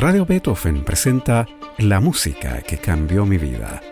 Radio 0.00 0.24
Beethoven 0.24 0.84
presenta 0.84 1.48
La 1.76 1.98
música 1.98 2.62
que 2.62 2.78
cambió 2.78 3.26
mi 3.26 3.36
vida. 3.36 3.82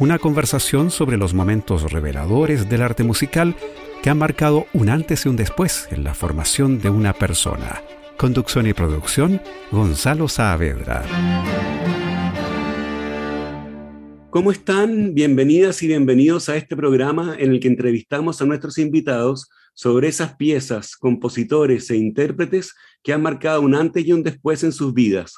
Una 0.00 0.18
conversación 0.18 0.90
sobre 0.90 1.16
los 1.16 1.34
momentos 1.34 1.92
reveladores 1.92 2.68
del 2.68 2.82
arte 2.82 3.04
musical 3.04 3.54
que 4.02 4.10
han 4.10 4.18
marcado 4.18 4.66
un 4.72 4.88
antes 4.88 5.24
y 5.24 5.28
un 5.28 5.36
después 5.36 5.86
en 5.92 6.02
la 6.02 6.14
formación 6.14 6.80
de 6.80 6.90
una 6.90 7.12
persona. 7.12 7.80
Conducción 8.16 8.66
y 8.66 8.72
producción, 8.72 9.40
Gonzalo 9.70 10.26
Saavedra. 10.26 11.04
¿Cómo 14.30 14.50
están? 14.50 15.14
Bienvenidas 15.14 15.80
y 15.84 15.86
bienvenidos 15.86 16.48
a 16.48 16.56
este 16.56 16.74
programa 16.74 17.36
en 17.38 17.52
el 17.52 17.60
que 17.60 17.68
entrevistamos 17.68 18.42
a 18.42 18.46
nuestros 18.46 18.78
invitados 18.78 19.48
sobre 19.74 20.08
esas 20.08 20.34
piezas, 20.34 20.96
compositores 20.96 21.88
e 21.92 21.96
intérpretes 21.96 22.74
que 23.04 23.12
han 23.12 23.22
marcado 23.22 23.60
un 23.60 23.76
antes 23.76 24.04
y 24.04 24.12
un 24.12 24.24
después 24.24 24.64
en 24.64 24.72
sus 24.72 24.92
vidas. 24.92 25.34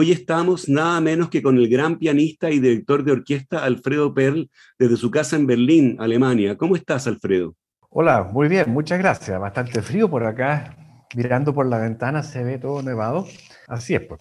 Hoy 0.00 0.12
estamos 0.12 0.68
nada 0.68 1.00
menos 1.00 1.28
que 1.28 1.42
con 1.42 1.56
el 1.56 1.68
gran 1.68 1.98
pianista 1.98 2.50
y 2.50 2.60
director 2.60 3.02
de 3.02 3.10
orquesta 3.10 3.64
Alfredo 3.64 4.14
Perl 4.14 4.48
desde 4.78 4.96
su 4.96 5.10
casa 5.10 5.34
en 5.34 5.44
Berlín, 5.44 5.96
Alemania. 5.98 6.56
¿Cómo 6.56 6.76
estás, 6.76 7.08
Alfredo? 7.08 7.56
Hola, 7.90 8.22
muy 8.22 8.46
bien, 8.46 8.70
muchas 8.70 9.00
gracias. 9.00 9.40
Bastante 9.40 9.82
frío 9.82 10.08
por 10.08 10.22
acá. 10.24 10.76
Mirando 11.16 11.52
por 11.52 11.66
la 11.66 11.78
ventana 11.78 12.22
se 12.22 12.44
ve 12.44 12.58
todo 12.58 12.80
nevado. 12.80 13.26
Así 13.66 13.96
es, 13.96 14.02
pues. 14.02 14.20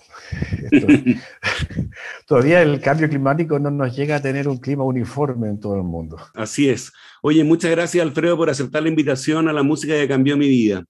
todavía 2.28 2.64
el 2.64 2.82
cambio 2.82 3.08
climático 3.08 3.60
no 3.60 3.70
nos 3.70 3.96
llega 3.96 4.16
a 4.16 4.20
tener 4.20 4.48
un 4.48 4.58
clima 4.58 4.84
uniforme 4.84 5.48
en 5.48 5.60
todo 5.60 5.76
el 5.76 5.84
mundo. 5.84 6.18
Así 6.34 6.70
es. 6.70 6.92
Oye, 7.22 7.44
muchas 7.44 7.70
gracias, 7.70 8.04
Alfredo, 8.04 8.36
por 8.36 8.50
aceptar 8.50 8.82
la 8.82 8.90
invitación 8.90 9.48
a 9.48 9.54
la 9.54 9.62
música 9.62 9.94
que 9.94 10.08
cambió 10.08 10.38
mi 10.38 10.48
vida. 10.48 10.84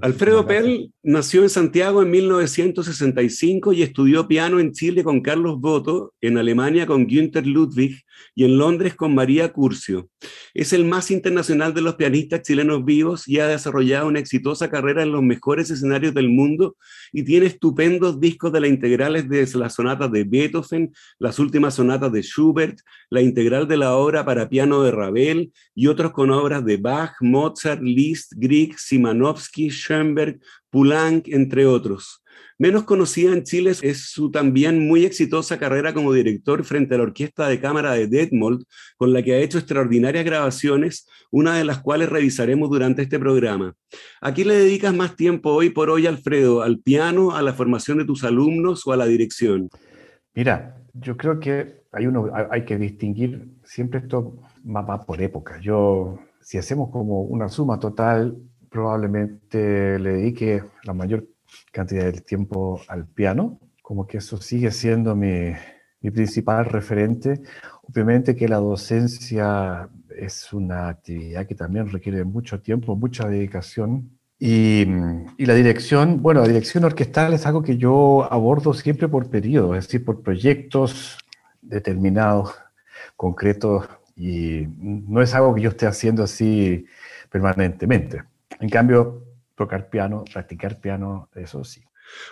Alfredo 0.00 0.46
Perl 0.46 0.90
nació 1.02 1.42
en 1.42 1.50
Santiago 1.50 2.02
en 2.02 2.10
1965 2.10 3.72
y 3.72 3.82
estudió 3.82 4.26
piano 4.26 4.58
en 4.58 4.72
Chile 4.72 5.04
con 5.04 5.20
Carlos 5.20 5.60
Boto, 5.60 6.14
en 6.20 6.38
Alemania 6.38 6.86
con 6.86 7.06
Günther 7.06 7.46
Ludwig 7.46 8.02
y 8.34 8.44
en 8.44 8.58
Londres 8.58 8.94
con 8.94 9.14
María 9.14 9.52
Curcio. 9.52 10.08
Es 10.54 10.72
el 10.72 10.84
más 10.84 11.10
internacional 11.10 11.74
de 11.74 11.82
los 11.82 11.96
pianistas 11.96 12.42
chilenos 12.42 12.84
vivos 12.84 13.28
y 13.28 13.38
ha 13.38 13.48
desarrollado 13.48 14.08
una 14.08 14.18
exitosa 14.18 14.70
carrera 14.70 15.02
en 15.02 15.12
los 15.12 15.22
mejores 15.22 15.70
escenarios 15.70 16.14
del 16.14 16.30
mundo 16.30 16.76
y 17.12 17.24
tiene 17.24 17.46
estupendos 17.46 18.18
discos 18.18 18.52
de 18.52 18.60
las 18.60 18.70
integrales 18.70 19.28
de 19.28 19.46
las 19.54 19.74
sonatas 19.74 20.10
de 20.10 20.24
Beethoven, 20.24 20.92
las 21.18 21.38
últimas 21.38 21.74
sonatas 21.74 22.12
de 22.12 22.22
Schubert, 22.22 22.78
la 23.10 23.20
integral 23.20 23.68
de 23.68 23.76
la 23.76 23.96
obra 23.96 24.24
para 24.24 24.48
piano 24.48 24.82
de 24.82 24.90
Ravel 24.90 25.52
y 25.74 25.86
otros 25.86 26.12
con 26.12 26.30
obras 26.30 26.64
de 26.64 26.78
Bach, 26.78 27.12
Mozart, 27.20 27.82
Liszt, 27.82 28.32
Grieg, 28.36 28.78
Simanovsky, 28.78 29.65
Schoenberg, 29.70 30.40
Poulenc, 30.70 31.28
entre 31.28 31.66
otros. 31.66 32.22
Menos 32.58 32.84
conocida 32.84 33.34
en 33.34 33.44
Chile 33.44 33.72
es 33.82 34.10
su 34.10 34.30
también 34.30 34.86
muy 34.86 35.04
exitosa 35.04 35.58
carrera 35.58 35.92
como 35.92 36.12
director 36.12 36.64
frente 36.64 36.94
a 36.94 36.98
la 36.98 37.04
Orquesta 37.04 37.48
de 37.48 37.60
Cámara 37.60 37.92
de 37.92 38.06
Detmold, 38.06 38.64
con 38.96 39.12
la 39.12 39.22
que 39.22 39.34
ha 39.34 39.40
hecho 39.40 39.58
extraordinarias 39.58 40.24
grabaciones, 40.24 41.06
una 41.30 41.58
de 41.58 41.64
las 41.64 41.80
cuales 41.80 42.08
revisaremos 42.08 42.70
durante 42.70 43.02
este 43.02 43.18
programa. 43.18 43.74
¿A 44.22 44.32
qué 44.32 44.46
le 44.46 44.54
dedicas 44.54 44.94
más 44.94 45.16
tiempo 45.16 45.50
hoy 45.50 45.68
por 45.68 45.90
hoy, 45.90 46.06
Alfredo? 46.06 46.62
¿Al 46.62 46.78
piano, 46.78 47.36
a 47.36 47.42
la 47.42 47.52
formación 47.52 47.98
de 47.98 48.06
tus 48.06 48.24
alumnos 48.24 48.86
o 48.86 48.92
a 48.92 48.96
la 48.96 49.06
dirección? 49.06 49.68
Mira, 50.34 50.82
yo 50.94 51.18
creo 51.18 51.38
que 51.38 51.82
hay, 51.92 52.06
uno, 52.06 52.30
hay 52.50 52.64
que 52.64 52.78
distinguir 52.78 53.50
siempre 53.64 54.00
esto 54.00 54.38
va 54.64 55.04
por 55.04 55.20
época. 55.20 55.60
Yo, 55.60 56.18
si 56.40 56.56
hacemos 56.56 56.90
como 56.90 57.22
una 57.22 57.48
suma 57.48 57.78
total, 57.78 58.36
probablemente 58.76 59.98
le 59.98 60.12
dedique 60.12 60.62
la 60.84 60.92
mayor 60.92 61.26
cantidad 61.72 62.04
de 62.12 62.20
tiempo 62.20 62.82
al 62.88 63.06
piano, 63.06 63.58
como 63.80 64.06
que 64.06 64.18
eso 64.18 64.36
sigue 64.36 64.70
siendo 64.70 65.16
mi, 65.16 65.52
mi 66.02 66.10
principal 66.10 66.66
referente. 66.66 67.40
Obviamente 67.84 68.36
que 68.36 68.46
la 68.48 68.58
docencia 68.58 69.88
es 70.14 70.52
una 70.52 70.88
actividad 70.88 71.46
que 71.46 71.54
también 71.54 71.90
requiere 71.90 72.22
mucho 72.24 72.60
tiempo, 72.60 72.94
mucha 72.96 73.26
dedicación. 73.26 74.10
Y, 74.38 74.82
y, 75.38 75.46
la 75.46 75.54
dirección, 75.54 76.20
bueno, 76.20 76.42
la 76.42 76.48
dirección 76.48 76.84
orquestal 76.84 77.32
es 77.32 77.46
algo 77.46 77.62
que 77.62 77.78
yo 77.78 78.30
abordo 78.30 78.74
siempre 78.74 79.08
por 79.08 79.30
periodos, 79.30 79.78
es 79.78 79.86
decir, 79.86 80.04
por 80.04 80.20
proyectos 80.20 81.16
determinados, 81.62 82.54
concretos, 83.16 83.88
y 84.14 84.66
no 84.78 85.22
es 85.22 85.34
algo 85.34 85.54
que 85.54 85.62
yo 85.62 85.70
esté 85.70 85.86
haciendo 85.86 86.22
así 86.24 86.84
permanentemente. 87.30 88.35
En 88.60 88.68
cambio, 88.68 89.24
tocar 89.54 89.88
piano, 89.90 90.24
practicar 90.32 90.80
piano, 90.80 91.28
eso 91.34 91.64
sí. 91.64 91.85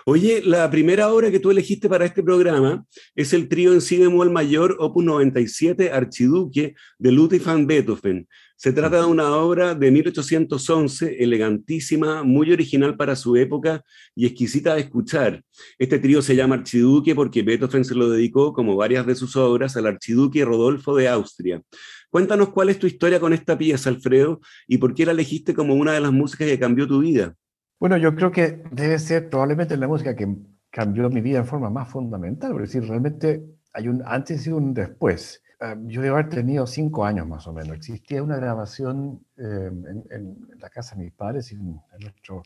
Oye, 0.05 0.41
la 0.43 0.69
primera 0.69 1.11
obra 1.11 1.31
que 1.31 1.39
tú 1.39 1.51
elegiste 1.51 1.89
para 1.89 2.05
este 2.05 2.23
programa 2.23 2.85
es 3.15 3.33
el 3.33 3.47
trío 3.47 3.73
en 3.73 3.81
si 3.81 3.97
bemol 3.97 4.31
mayor, 4.31 4.75
opus 4.79 5.03
97, 5.03 5.91
Archiduque, 5.91 6.75
de 6.97 7.11
Ludwig 7.11 7.43
van 7.43 7.67
Beethoven. 7.67 8.27
Se 8.57 8.71
trata 8.71 9.01
de 9.01 9.05
una 9.05 9.35
obra 9.35 9.75
de 9.75 9.91
1811, 9.91 11.17
elegantísima, 11.21 12.23
muy 12.23 12.53
original 12.53 12.95
para 12.95 13.17
su 13.17 13.35
época 13.35 13.83
y 14.15 14.25
exquisita 14.25 14.75
de 14.75 14.81
escuchar. 14.81 15.43
Este 15.77 15.99
trío 15.99 16.21
se 16.21 16.37
llama 16.37 16.55
Archiduque 16.55 17.13
porque 17.15 17.43
Beethoven 17.43 17.83
se 17.83 17.95
lo 17.95 18.09
dedicó, 18.09 18.53
como 18.53 18.77
varias 18.77 19.05
de 19.05 19.15
sus 19.15 19.35
obras, 19.35 19.75
al 19.75 19.87
archiduque 19.87 20.45
Rodolfo 20.45 20.95
de 20.95 21.09
Austria. 21.09 21.61
Cuéntanos 22.09 22.49
cuál 22.49 22.69
es 22.69 22.79
tu 22.79 22.87
historia 22.87 23.19
con 23.19 23.33
esta 23.33 23.57
pieza, 23.57 23.89
Alfredo, 23.89 24.39
y 24.67 24.77
por 24.77 24.93
qué 24.93 25.05
la 25.05 25.11
elegiste 25.11 25.53
como 25.53 25.75
una 25.75 25.91
de 25.91 25.99
las 25.99 26.13
músicas 26.13 26.47
que 26.47 26.57
cambió 26.57 26.87
tu 26.87 26.99
vida. 26.99 27.35
Bueno, 27.79 27.97
yo 27.97 28.15
creo 28.15 28.31
que 28.31 28.63
debe 28.71 28.99
ser 28.99 29.29
probablemente 29.29 29.77
la 29.77 29.87
música 29.87 30.15
que 30.15 30.27
cambió 30.69 31.09
mi 31.09 31.21
vida 31.21 31.39
en 31.39 31.45
forma 31.45 31.69
más 31.69 31.89
fundamental, 31.89 32.53
es 32.55 32.73
decir, 32.73 32.87
realmente 32.87 33.43
hay 33.73 33.87
un 33.87 34.01
antes 34.05 34.47
y 34.47 34.51
un 34.51 34.73
después. 34.73 35.41
Ah, 35.59 35.75
yo 35.85 36.01
debo 36.01 36.15
haber 36.17 36.29
tenido 36.29 36.67
cinco 36.67 37.05
años 37.05 37.27
más 37.27 37.47
o 37.47 37.53
menos. 37.53 37.77
Existía 37.77 38.21
una 38.21 38.35
grabación 38.37 39.25
eh, 39.37 39.71
en, 40.11 40.37
la 40.59 40.69
casa 40.69 40.95
de 40.95 41.03
mis 41.03 41.13
padres, 41.13 41.51
en, 41.51 41.79
nuestro 41.99 42.43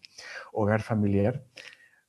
hogar 0.53 0.81
familiar, 0.81 1.43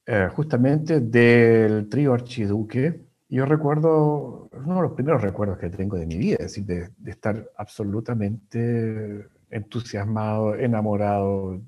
eh, 0.07 0.29
justamente 0.35 1.01
del 1.01 1.89
trío 1.89 2.13
Archiduque, 2.15 3.11
yo 3.31 3.47
recuerdo, 3.47 4.49
uno 4.53 4.75
de 4.75 4.83
los 4.83 4.93
primeros 4.93 5.23
recuerdos 5.23 5.59
que 5.59 5.71
tengo 5.71 5.97
de 5.97 6.05
mi 6.05 6.19
vida, 6.19 6.37
es 6.41 6.57
decir, 6.57 6.65
de, 6.65 7.11
estar 7.11 7.49
absolutamente 7.57 9.29
entusiasmado, 9.51 10.57
enamorado, 10.57 11.61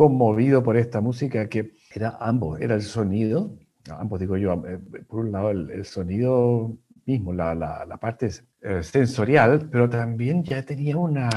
conmovido 0.00 0.62
por 0.62 0.78
esta 0.78 1.02
música 1.02 1.46
que 1.50 1.74
era 1.94 2.16
ambos, 2.22 2.58
era 2.58 2.74
el 2.74 2.80
sonido, 2.80 3.58
ambos 3.90 4.18
digo 4.18 4.38
yo, 4.38 4.54
eh, 4.66 4.78
por 5.06 5.26
un 5.26 5.30
lado 5.30 5.50
el, 5.50 5.84
sonido 5.84 6.74
mismo, 7.04 7.34
la, 7.34 7.54
la, 7.54 7.96
parte 7.98 8.30
eh, 8.62 8.82
sensorial, 8.82 9.68
pero 9.70 9.90
también 9.90 10.42
ya 10.42 10.62
tenía 10.62 10.96
una, 10.96 11.28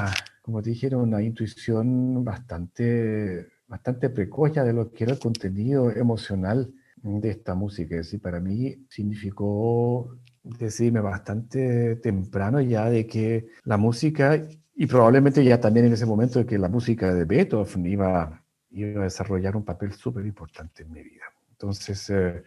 como 0.42 0.62
te 0.62 0.70
dijeron, 0.70 1.02
una 1.02 1.22
intuición 1.22 2.24
bastante, 2.24 3.48
bastante 3.68 4.10
precoz 4.10 4.54
de 4.54 4.72
lo 4.72 4.94
que 4.94 5.04
era 5.04 5.12
el 5.12 5.20
contenido 5.20 5.92
emocional 5.92 6.74
de 7.02 7.32
esta 7.32 7.56
música. 7.56 7.96
Es 7.96 8.06
decir, 8.06 8.22
para 8.22 8.40
mí 8.40 8.78
significó 8.88 10.18
decirme 10.42 11.02
bastante 11.02 11.98
temprano 11.98 12.62
ya 12.62 12.90
de 12.90 13.08
que 13.08 13.48
la 13.66 13.76
música, 13.76 14.42
y 14.74 14.88
probablemente 14.88 15.44
ya 15.44 15.60
también 15.60 15.88
en 15.88 15.92
ese 15.92 16.06
momento 16.06 16.40
de 16.40 16.46
que 16.46 16.58
la 16.58 16.70
música 16.70 17.14
de 17.14 17.26
Beethoven 17.26 17.86
iba, 17.86 18.43
iba 18.74 19.02
a 19.02 19.06
desarrollar 19.06 19.56
un 19.56 19.64
papel 19.64 19.94
súper 19.94 20.26
importante 20.26 20.84
en 20.84 20.92
mi 20.92 21.02
vida. 21.02 21.26
Entonces, 21.52 22.10
eh, 22.10 22.44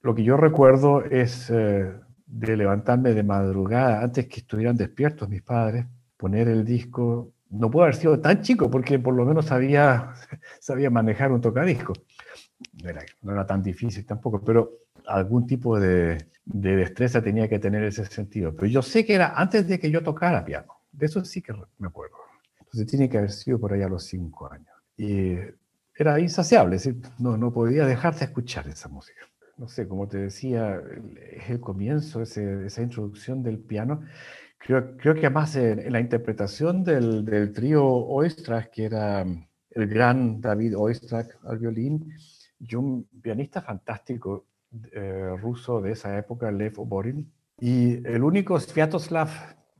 lo 0.00 0.14
que 0.14 0.24
yo 0.24 0.36
recuerdo 0.36 1.04
es 1.04 1.50
eh, 1.50 1.92
de 2.26 2.56
levantarme 2.56 3.12
de 3.12 3.22
madrugada, 3.22 4.02
antes 4.02 4.26
que 4.26 4.40
estuvieran 4.40 4.76
despiertos 4.76 5.28
mis 5.28 5.42
padres, 5.42 5.86
poner 6.16 6.48
el 6.48 6.64
disco. 6.64 7.32
No 7.50 7.70
puedo 7.70 7.84
haber 7.84 7.96
sido 7.96 8.18
tan 8.20 8.40
chico 8.42 8.70
porque 8.70 8.98
por 8.98 9.14
lo 9.14 9.24
menos 9.24 9.46
sabía, 9.46 10.14
sabía 10.60 10.90
manejar 10.90 11.32
un 11.32 11.40
tocadisco 11.40 11.92
no 13.22 13.32
era, 13.32 13.46
tan 13.46 13.62
difícil 13.62 14.04
tampoco, 14.06 14.42
pero 14.42 14.78
algún 15.06 15.46
tipo 15.46 15.78
de, 15.78 16.26
de, 16.44 16.76
destreza 16.76 17.22
tenía 17.22 17.48
que 17.48 17.58
tener 17.58 17.82
ese 17.84 18.04
sentido. 18.06 18.54
Pero 18.54 18.66
yo 18.66 18.82
sé 18.82 19.04
que 19.04 19.14
era 19.14 19.34
antes 19.36 19.66
de 19.66 19.78
que 19.78 19.90
yo 19.90 20.02
tocara 20.02 20.44
piano, 20.44 20.72
de 20.92 21.06
eso 21.06 21.24
sí 21.24 21.42
que 21.42 21.52
me 21.78 21.88
acuerdo. 21.88 22.16
Entonces 22.58 22.86
tiene 22.86 23.08
que 23.08 23.18
haber 23.18 23.30
sido 23.30 23.58
por 23.58 23.72
ahí 23.72 23.82
a 23.82 23.88
los 23.88 24.04
cinco 24.04 24.50
años. 24.50 24.71
Y 24.96 25.36
era 25.94 26.20
insaciable, 26.20 26.76
es 26.76 26.84
decir, 26.84 27.02
no, 27.18 27.36
no 27.36 27.52
podía 27.52 27.86
dejar 27.86 28.14
de 28.16 28.24
escuchar 28.24 28.68
esa 28.68 28.88
música. 28.88 29.20
No 29.56 29.68
sé, 29.68 29.86
como 29.86 30.08
te 30.08 30.18
decía, 30.18 30.80
es 31.30 31.50
el 31.50 31.60
comienzo, 31.60 32.22
ese, 32.22 32.66
esa 32.66 32.82
introducción 32.82 33.42
del 33.42 33.58
piano. 33.58 34.02
Creo, 34.58 34.96
creo 34.96 35.14
que 35.14 35.26
además 35.26 35.54
en, 35.56 35.92
la 35.92 36.00
interpretación 36.00 36.84
del, 36.84 37.24
del 37.24 37.52
trío 37.52 37.84
Oistrakh, 37.84 38.70
que 38.70 38.84
era 38.84 39.22
el 39.22 39.86
gran 39.86 40.40
David 40.40 40.76
Oistrakh 40.76 41.38
al 41.44 41.58
violín, 41.58 42.14
y 42.58 42.74
un 42.76 43.08
pianista 43.20 43.60
fantástico 43.60 44.46
eh, 44.92 45.36
ruso 45.40 45.80
de 45.80 45.92
esa 45.92 46.16
época, 46.16 46.50
Lev 46.50 46.80
Oborin. 46.80 47.30
Y 47.58 48.06
el 48.06 48.22
único 48.22 48.58
Sviatoslav 48.58 49.28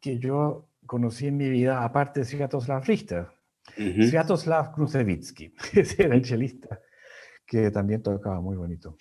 que 0.01 0.19
yo 0.19 0.69
conocí 0.87 1.29
en 1.29 1.37
mi 1.37 1.49
vida, 1.49 1.85
aparte 1.85 2.21
de 2.21 2.27
Sviatoslav 2.27 2.85
Richter, 2.85 3.29
Sviatoslav 3.77 4.73
Krusevitsky, 4.73 5.55
ese 5.73 6.03
era 6.03 6.15
el 6.15 6.23
chelista 6.23 6.81
que 7.47 7.71
también 7.71 8.03
tocaba 8.03 8.41
muy 8.41 8.57
bonito. 8.57 8.97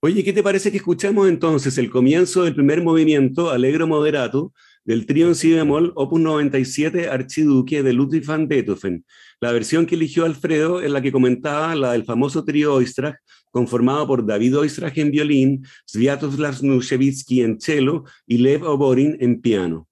Oye, 0.00 0.22
¿qué 0.22 0.32
te 0.32 0.42
parece 0.42 0.70
que 0.70 0.78
escuchemos 0.78 1.28
entonces 1.28 1.78
el 1.78 1.90
comienzo 1.90 2.44
del 2.44 2.54
primer 2.54 2.82
movimiento, 2.82 3.50
Alegro 3.50 3.86
Moderato, 3.86 4.52
del 4.84 5.06
trío 5.06 5.28
en 5.28 5.34
si 5.34 5.52
bemol, 5.52 5.92
opus 5.94 6.20
97, 6.20 7.08
Archiduque 7.08 7.82
de 7.82 7.92
Ludwig 7.92 8.24
van 8.26 8.48
Beethoven? 8.48 9.04
La 9.40 9.52
versión 9.52 9.86
que 9.86 9.94
eligió 9.94 10.26
Alfredo 10.26 10.82
es 10.82 10.90
la 10.90 11.00
que 11.00 11.12
comentaba, 11.12 11.74
la 11.74 11.92
del 11.92 12.04
famoso 12.04 12.44
trío 12.44 12.74
Oistrach, 12.74 13.16
conformado 13.50 14.06
por 14.06 14.26
David 14.26 14.58
Oistrach 14.58 14.96
en 14.98 15.10
violín, 15.10 15.66
Sviatoslav 15.86 16.62
Nushevitsky 16.62 17.42
en 17.42 17.60
cello 17.60 18.04
y 18.26 18.38
Lev 18.38 18.62
Oborin 18.64 19.16
en 19.20 19.40
piano. 19.40 19.88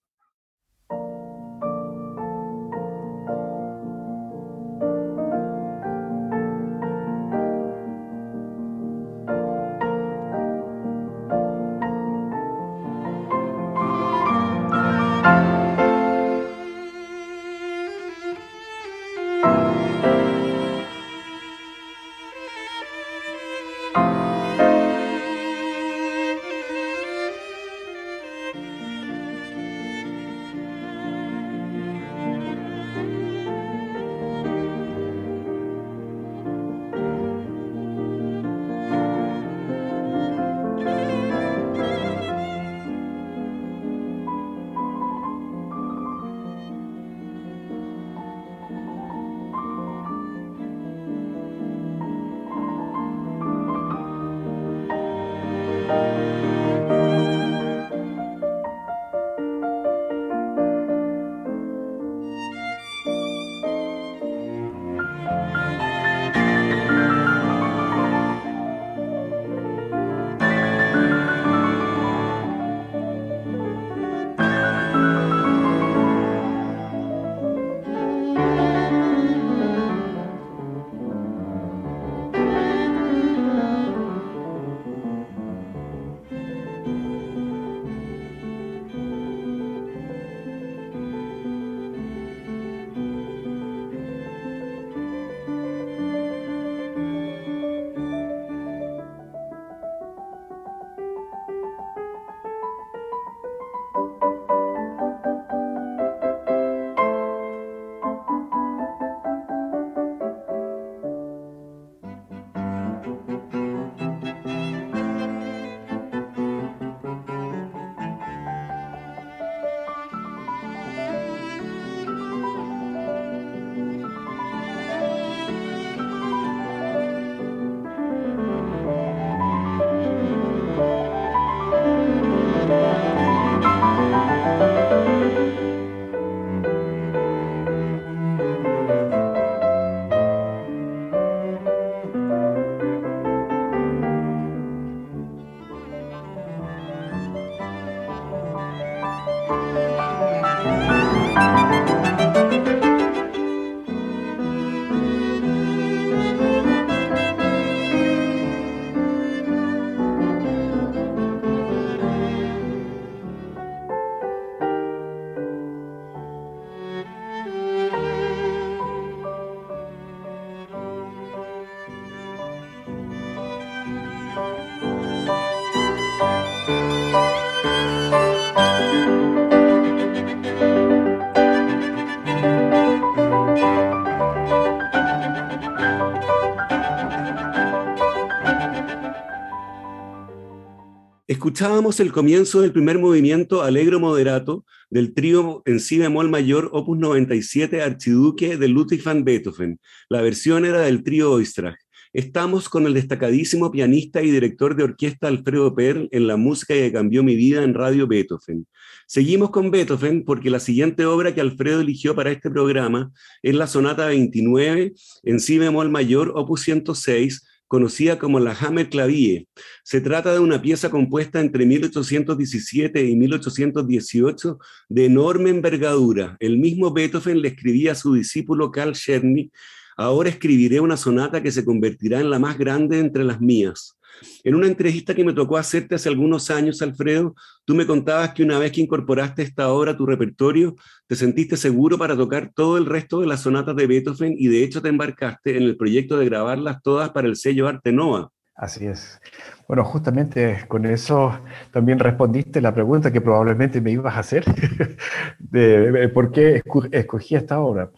Escuchábamos 191.42 191.98
el 191.98 192.12
comienzo 192.12 192.60
del 192.60 192.70
primer 192.70 193.00
movimiento 193.00 193.64
Alegro 193.64 193.98
Moderato 193.98 194.64
del 194.90 195.12
trío 195.12 195.60
en 195.66 195.80
si 195.80 195.98
bemol 195.98 196.30
mayor 196.30 196.70
opus 196.72 196.96
97 196.96 197.82
Archiduque 197.82 198.56
de 198.56 198.68
Ludwig 198.68 199.02
van 199.02 199.24
Beethoven. 199.24 199.80
La 200.08 200.22
versión 200.22 200.64
era 200.64 200.82
del 200.82 201.02
trío 201.02 201.32
Oistrach. 201.32 201.74
Estamos 202.12 202.68
con 202.68 202.86
el 202.86 202.94
destacadísimo 202.94 203.72
pianista 203.72 204.22
y 204.22 204.30
director 204.30 204.76
de 204.76 204.84
orquesta 204.84 205.26
Alfredo 205.26 205.74
Perl 205.74 206.08
en 206.12 206.28
la 206.28 206.36
música 206.36 206.74
que 206.74 206.92
cambió 206.92 207.24
mi 207.24 207.34
vida 207.34 207.64
en 207.64 207.74
Radio 207.74 208.06
Beethoven. 208.06 208.68
Seguimos 209.08 209.50
con 209.50 209.72
Beethoven 209.72 210.24
porque 210.24 210.48
la 210.48 210.60
siguiente 210.60 211.06
obra 211.06 211.34
que 211.34 211.40
Alfredo 211.40 211.80
eligió 211.80 212.14
para 212.14 212.30
este 212.30 212.50
programa 212.50 213.10
es 213.42 213.56
la 213.56 213.66
sonata 213.66 214.06
29 214.06 214.92
en 215.24 215.40
si 215.40 215.58
bemol 215.58 215.90
mayor 215.90 216.34
opus 216.36 216.60
106 216.60 217.48
conocida 217.72 218.18
como 218.18 218.38
la 218.38 218.52
Hammer 218.52 218.90
Clavier. 218.90 219.46
Se 219.82 220.02
trata 220.02 220.34
de 220.34 220.40
una 220.40 220.60
pieza 220.60 220.90
compuesta 220.90 221.40
entre 221.40 221.64
1817 221.64 223.02
y 223.02 223.16
1818 223.16 224.58
de 224.90 225.06
enorme 225.06 225.48
envergadura. 225.48 226.36
El 226.38 226.58
mismo 226.58 226.92
Beethoven 226.92 227.40
le 227.40 227.48
escribía 227.48 227.92
a 227.92 227.94
su 227.94 228.12
discípulo 228.12 228.70
Carl 228.70 228.92
Czerny, 228.92 229.50
ahora 229.96 230.28
escribiré 230.28 230.80
una 230.80 230.98
sonata 230.98 231.42
que 231.42 231.50
se 231.50 231.64
convertirá 231.64 232.20
en 232.20 232.28
la 232.28 232.38
más 232.38 232.58
grande 232.58 232.98
entre 232.98 233.24
las 233.24 233.40
mías. 233.40 233.96
En 234.44 234.54
una 234.54 234.66
entrevista 234.66 235.14
que 235.14 235.24
me 235.24 235.32
tocó 235.32 235.56
hacerte 235.56 235.94
hace 235.94 236.08
algunos 236.08 236.50
años, 236.50 236.82
Alfredo, 236.82 237.34
tú 237.64 237.74
me 237.74 237.86
contabas 237.86 238.32
que 238.34 238.42
una 238.42 238.58
vez 238.58 238.72
que 238.72 238.80
incorporaste 238.80 239.42
esta 239.42 239.70
obra 239.70 239.92
a 239.92 239.96
tu 239.96 240.06
repertorio, 240.06 240.74
te 241.06 241.16
sentiste 241.16 241.56
seguro 241.56 241.98
para 241.98 242.16
tocar 242.16 242.50
todo 242.54 242.78
el 242.78 242.86
resto 242.86 243.20
de 243.20 243.26
las 243.26 243.40
sonatas 243.40 243.76
de 243.76 243.86
Beethoven 243.86 244.34
y 244.36 244.48
de 244.48 244.64
hecho 244.64 244.82
te 244.82 244.88
embarcaste 244.88 245.56
en 245.56 245.64
el 245.64 245.76
proyecto 245.76 246.16
de 246.18 246.26
grabarlas 246.26 246.82
todas 246.82 247.10
para 247.10 247.28
el 247.28 247.36
sello 247.36 247.68
Arte 247.68 247.92
Nova. 247.92 248.30
Así 248.54 248.86
es. 248.86 249.20
Bueno, 249.66 249.84
justamente 249.84 250.64
con 250.68 250.84
eso 250.84 251.40
también 251.70 251.98
respondiste 251.98 252.60
la 252.60 252.74
pregunta 252.74 253.10
que 253.10 253.20
probablemente 253.20 253.80
me 253.80 253.92
ibas 253.92 254.14
a 254.14 254.20
hacer, 254.20 254.44
de 255.38 256.08
por 256.10 256.30
qué 256.30 256.62
escogí 256.90 257.34
esta 257.34 257.60
obra. 257.60 257.90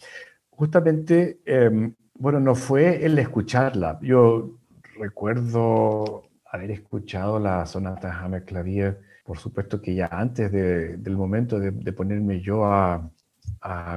Justamente, 0.50 1.40
em, 1.44 1.94
bueno, 2.14 2.38
no 2.38 2.54
fue 2.54 3.04
el 3.04 3.18
escucharla. 3.18 3.98
Yo 4.00 4.58
recuerdo 4.98 6.24
haber 6.50 6.70
escuchado 6.70 7.38
la 7.38 7.66
sonata 7.66 8.18
Hammer 8.18 8.44
Clavier, 8.44 9.00
por 9.24 9.38
supuesto 9.38 9.80
que 9.80 9.94
ya 9.94 10.08
antes 10.10 10.52
del 10.52 11.16
momento 11.16 11.58
de, 11.58 11.92
ponerme 11.92 12.40
yo 12.40 12.64
a, 12.66 13.10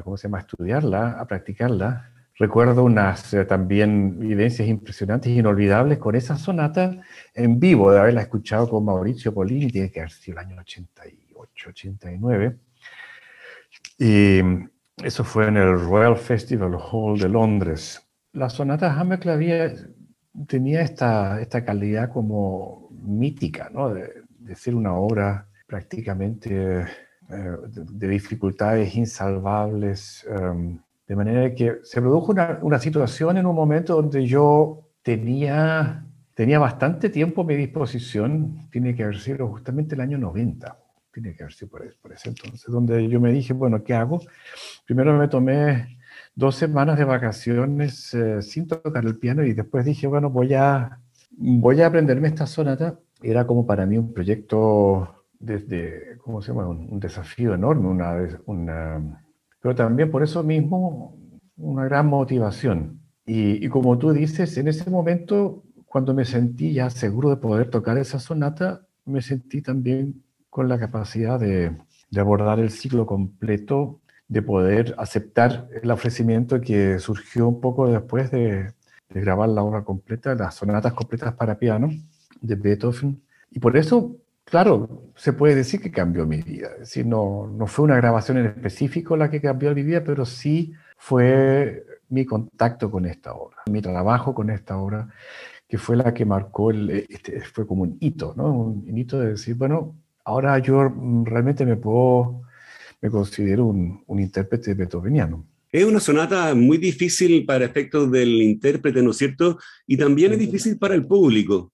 ¿cómo 0.04 0.18
se 0.18 0.28
llama?, 0.28 0.40
estudiarla, 0.40 1.20
a 1.20 1.28
practicarla, 1.28 2.12
recuerdo 2.40 2.84
unas 2.84 3.34
eh, 3.34 3.46
también 3.46 4.20
vivencias 4.20 4.68
impresionantes 4.68 5.32
e 5.32 5.36
inolvidables 5.36 5.98
con 5.98 6.16
esa 6.16 6.38
sonata 6.38 6.98
en 7.34 7.60
vivo, 7.60 7.92
de 7.92 8.00
haberla 8.00 8.22
escuchado 8.22 8.70
con 8.70 8.86
Mauricio 8.86 9.34
Polini, 9.34 9.68
tiene 9.68 9.92
que 9.92 10.00
haber 10.00 10.12
sido 10.12 10.40
el 10.40 10.46
año 10.46 10.60
88, 10.60 11.70
89. 11.70 12.58
Y 14.00 14.40
eso 15.04 15.24
fue 15.24 15.48
en 15.48 15.58
el 15.58 15.80
Royal 15.80 16.16
Festival 16.16 16.76
Hall 16.76 17.20
de 17.20 17.30
Londres. 17.30 18.02
La 18.34 18.50
sonata 18.50 18.94
Hammerklavier 18.94 19.97
tenía 20.46 20.82
esta, 20.82 21.42
esta 21.42 21.64
calidad 21.64 22.12
como 22.12 22.90
mítica, 22.92 23.70
¿no? 23.74 23.94
de, 23.94 24.26
ser 24.56 24.76
una 24.76 24.94
obra 24.94 25.48
prácticamente 25.66 26.86
eh, 27.30 27.58
de, 27.70 28.08
dificultades 28.08 28.96
insalvables. 28.96 30.26
Em, 30.30 30.80
de 31.08 31.16
manera 31.16 31.54
que 31.54 31.80
se 31.84 32.02
produjo 32.02 32.32
una, 32.32 32.60
una, 32.62 32.80
situación 32.80 33.38
en 33.38 33.46
un 33.46 33.56
momento 33.56 33.96
donde 33.96 34.26
yo 34.26 34.90
tenía, 35.02 36.06
tenía 36.34 36.60
bastante 36.60 37.10
tiempo 37.10 37.42
a 37.42 37.46
mi 37.46 37.56
disposición, 37.56 38.70
tiene 38.72 38.96
que 38.96 39.04
haber 39.04 39.20
sido 39.20 39.48
justamente 39.48 39.96
el 39.96 40.02
año 40.02 40.18
90, 40.18 40.78
tiene 41.14 41.34
que 41.34 41.44
haber 41.44 41.54
sido 41.54 41.70
por, 41.70 41.96
por 42.02 42.14
ese 42.14 42.30
entonces, 42.30 42.66
donde 42.68 43.08
yo 43.08 43.20
me 43.20 43.32
dije, 43.32 43.54
bueno, 43.54 43.84
¿qué 43.84 43.94
hago? 43.94 44.22
Primero 44.86 45.18
me 45.18 45.28
tomé 45.28 45.97
dos 46.38 46.56
semanas 46.56 47.00
de 47.00 47.04
vacaciones 47.04 48.14
eh, 48.14 48.44
sin 48.44 48.68
tocar 48.68 49.04
el 49.04 49.18
piano 49.18 49.44
y 49.44 49.54
después 49.54 49.84
dije, 49.84 50.06
bueno, 50.06 50.30
voy 50.30 50.54
a, 50.54 51.00
voy 51.32 51.82
a 51.82 51.88
aprenderme 51.88 52.28
esta 52.28 52.46
sonata. 52.46 53.00
Era 53.24 53.48
como 53.48 53.66
para 53.66 53.88
mí 53.88 53.98
un 53.98 54.14
proyecto 54.14 55.26
desde, 55.40 56.18
¿cómo 56.20 56.44
se 56.44 56.50
llama? 56.50 56.68
Un, 56.68 56.88
un 56.92 57.00
desafío 57.00 57.56
enorme, 57.56 57.88
una, 57.88 58.40
una 58.46 59.24
pero 59.60 59.74
también 59.74 60.12
por 60.12 60.22
eso 60.22 60.44
mismo 60.44 61.18
una 61.58 61.86
gran 61.86 62.06
motivación. 62.06 63.02
Y, 63.26 63.68
como 63.70 63.98
tú 63.98 64.14
dices, 64.14 64.56
en 64.58 64.68
ese 64.68 64.90
momento, 64.90 65.64
cuando 65.88 66.14
me 66.14 66.24
sentí 66.24 66.72
ya 66.72 66.90
seguro 66.92 67.30
de 67.32 67.38
poder 67.38 67.70
tocar 67.70 67.98
esa 67.98 68.20
sonata, 68.20 68.86
me 69.06 69.22
sentí 69.22 69.62
también 69.62 70.24
con 70.50 70.70
la 70.70 70.80
capacidad 70.80 71.40
de, 71.40 71.76
de 72.12 72.22
abordar 72.22 72.60
el 72.60 72.70
ciclo 72.70 73.06
completo, 73.06 74.00
de 74.28 74.42
poder 74.42 74.96
aceptar 74.98 75.70
el 75.82 75.90
ofrecimiento 75.92 76.60
que 76.62 77.00
surgió 77.00 77.48
un 77.48 77.62
poco 77.62 77.88
después 77.88 78.32
de, 78.32 78.74
grabar 79.10 79.50
la 79.50 79.64
obra 79.64 79.84
completa, 79.84 80.36
las 80.36 80.56
sonatas 80.56 80.94
completas 80.94 81.34
para 81.34 81.58
piano 81.58 81.90
de 82.42 82.56
Beethoven. 82.56 83.22
Y 83.52 83.60
por 83.60 83.78
eso 83.78 84.18
Claro, 84.50 85.12
se 85.16 85.34
puede 85.34 85.56
decir 85.56 85.82
que 85.82 85.92
cambió 85.92 86.26
mi 86.26 86.42
vida. 86.42 86.70
Es 86.76 86.80
decir, 86.80 87.06
no, 87.06 87.48
no 87.48 87.68
fue 87.68 87.84
una 87.84 87.98
grabación 87.98 88.38
en 88.38 88.46
específico 88.46 89.18
la 89.18 89.30
que 89.30 89.42
cambió 89.42 89.76
mi 89.76 89.84
vida, 89.84 90.04
pero 90.06 90.26
sí 90.26 90.74
fue 90.98 91.86
mi 92.10 92.26
contacto 92.26 92.90
con 92.90 93.06
esta 93.06 93.34
obra, 93.34 93.58
mi 93.70 93.82
trabajo 93.82 94.34
con 94.34 94.50
esta 94.50 94.78
obra, 94.78 95.10
que 95.68 95.78
fue 95.78 95.98
la 95.98 96.14
que 96.14 96.26
marcó, 96.26 96.72
el, 96.72 96.90
este, 97.10 97.42
fue 97.42 97.68
como 97.68 97.84
un 97.84 97.98
hito, 98.00 98.34
¿no? 98.38 98.54
Un, 98.54 98.98
hito 98.98 99.20
de 99.20 99.32
decir, 99.32 99.56
bueno, 99.56 99.96
ahora 100.24 100.58
yo 100.60 100.84
realmente 101.26 101.66
me 101.66 101.76
puedo, 101.76 102.44
me 103.02 103.10
considero 103.10 103.66
un, 103.66 104.04
un 104.06 104.20
intérprete 104.20 104.74
beethoveniano. 104.74 105.46
Es 105.72 105.84
una 105.86 106.00
sonata 106.00 106.56
muy 106.56 106.78
difícil 106.78 107.46
para 107.46 107.66
efectos 107.66 108.10
del 108.12 108.42
intérprete, 108.42 109.02
¿no 109.02 109.12
es 109.12 109.18
cierto? 109.18 109.58
Y 109.86 109.98
también 109.98 110.34
es 110.34 110.40
difícil 110.40 110.78
para 110.78 110.96
el 110.96 111.06
público. 111.06 111.74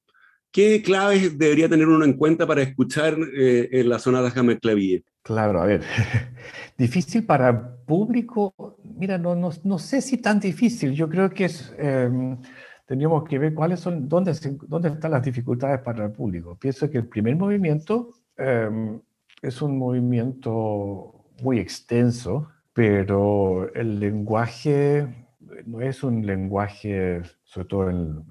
¿Qué 0.51 0.83
claves 0.83 1.37
debería 1.37 1.67
tener 1.67 1.87
uno 1.87 2.05
en 2.05 2.13
cuenta 2.13 2.45
para 2.45 2.61
escuchar 2.61 3.17
eh, 3.35 3.69
en 3.71 3.89
la 3.89 3.97
sonata 3.97 4.39
Hammer-Clavier? 4.39 5.03
Claro, 5.23 5.61
a 5.61 5.65
ver, 5.65 5.81
difícil 6.77 7.25
para 7.25 7.49
el 7.49 7.57
público, 7.87 8.53
mira, 8.83 9.17
no, 9.17 9.35
no, 9.35 9.51
no, 9.63 9.79
sé 9.79 10.01
si 10.01 10.17
tan 10.17 10.39
difícil, 10.39 10.91
yo 10.91 11.09
creo 11.09 11.29
que 11.29 11.45
es, 11.45 11.73
eh, 11.79 12.37
tendríamos 12.85 13.23
que 13.23 13.39
ver 13.39 13.53
cuáles 13.53 13.79
son, 13.79 14.07
dónde, 14.07 14.33
dónde 14.67 14.89
están 14.89 15.11
las 15.11 15.23
dificultades 15.23 15.79
para 15.81 16.05
el 16.05 16.11
público. 16.11 16.57
Pienso 16.59 16.89
que 16.89 16.99
el 16.99 17.07
primer 17.07 17.35
movimiento 17.35 18.11
em, 18.37 18.99
es 19.43 19.61
un 19.61 19.77
movimiento 19.77 21.25
muy 21.41 21.59
extenso, 21.59 22.49
pero 22.73 23.71
el 23.75 23.99
lenguaje 23.99 25.07
no 25.65 25.81
es 25.81 26.03
un 26.03 26.25
lenguaje 26.25 27.21
sobre 27.43 27.67
todo 27.67 27.89
en, 27.89 28.25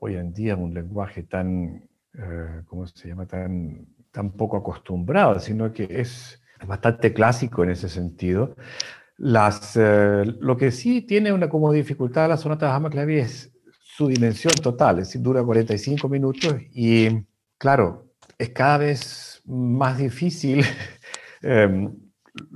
hoy 0.00 0.16
en 0.16 0.32
día, 0.34 0.56
un 0.56 0.74
lenguaje 0.74 1.22
tan, 1.22 1.88
eh, 2.12 2.62
¿cómo 2.66 2.86
se 2.86 3.08
llama?, 3.08 3.26
tan, 3.26 3.86
tan 4.10 4.32
poco 4.32 4.58
acostumbrado, 4.58 5.40
sino 5.40 5.72
que 5.72 5.88
es 5.88 6.42
bastante 6.66 7.14
clásico 7.14 7.64
en 7.64 7.70
ese 7.70 7.88
sentido. 7.88 8.56
Las, 9.16 9.76
eh, 9.76 10.24
lo 10.40 10.56
que 10.56 10.70
sí 10.70 11.02
tiene 11.02 11.32
una 11.32 11.48
como 11.48 11.72
dificultad 11.72 12.28
la 12.28 12.36
sonata 12.36 12.66
de 12.66 12.72
Hammerklavier 12.72 13.20
es 13.20 13.52
su 13.78 14.08
dimensión 14.08 14.52
total, 14.62 14.98
es 14.98 15.08
decir, 15.08 15.22
dura 15.22 15.42
45 15.42 16.08
minutos 16.08 16.56
y, 16.72 17.08
claro, 17.56 18.12
es 18.36 18.50
cada 18.50 18.78
vez 18.78 19.31
más 19.44 19.98
difícil 19.98 20.64
em, 21.42 21.92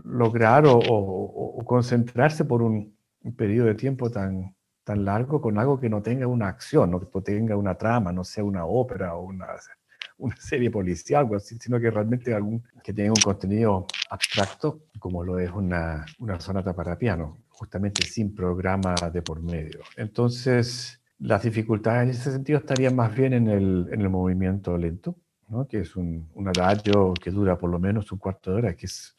lograr 0.05 0.65
o, 0.67 1.63
concentrarse 1.65 2.45
por 2.45 2.63
un, 2.63 2.95
periodo 3.37 3.67
de 3.67 3.75
tiempo 3.75 4.09
tan, 4.09 4.55
tan 4.85 5.05
largo 5.05 5.41
con 5.41 5.59
algo 5.59 5.81
que 5.81 5.89
no 5.89 6.01
tenga 6.01 6.29
una 6.29 6.47
acción, 6.47 6.93
no 6.93 7.01
que 7.01 7.21
tenga 7.21 7.57
una 7.57 7.75
trama, 7.75 8.13
no 8.13 8.23
sea 8.23 8.45
una 8.45 8.65
ópera 8.67 9.17
o 9.17 9.25
una, 9.25 9.47
una 10.19 10.37
serie 10.37 10.71
policial, 10.71 11.29
sino 11.41 11.81
que 11.81 11.91
realmente 11.91 12.33
algún, 12.33 12.63
que 12.85 12.93
tenga 12.93 13.11
un 13.11 13.23
contenido 13.23 13.87
abstracto, 14.11 14.83
como 15.01 15.25
lo 15.25 15.41
es 15.41 15.51
una, 15.51 16.07
una 16.21 16.39
sonata 16.39 16.73
para 16.73 16.97
piano, 16.97 17.39
justamente 17.49 18.07
sin 18.07 18.33
programa 18.33 18.95
de 19.13 19.23
por 19.23 19.43
medio. 19.43 19.81
Entonces, 19.97 21.03
las 21.19 21.43
dificultades 21.43 22.05
en 22.05 22.11
ese 22.11 22.31
sentido 22.31 22.61
estarían 22.61 22.95
más 22.95 23.15
bien 23.15 23.33
en 23.33 23.49
el, 23.49 23.89
en 23.91 24.01
el 24.01 24.09
movimiento 24.09 24.77
lento, 24.79 25.17
¿no? 25.49 25.67
que 25.67 25.81
es 25.81 25.97
un, 25.97 26.29
un 26.35 26.49
adagio 26.49 27.15
que 27.15 27.31
dura 27.31 27.57
por 27.57 27.71
lo 27.71 27.79
menos 27.79 28.11
un 28.13 28.19
cuarto 28.19 28.51
de 28.51 28.57
hora, 28.57 28.75
que 28.75 28.87
es 28.87 29.15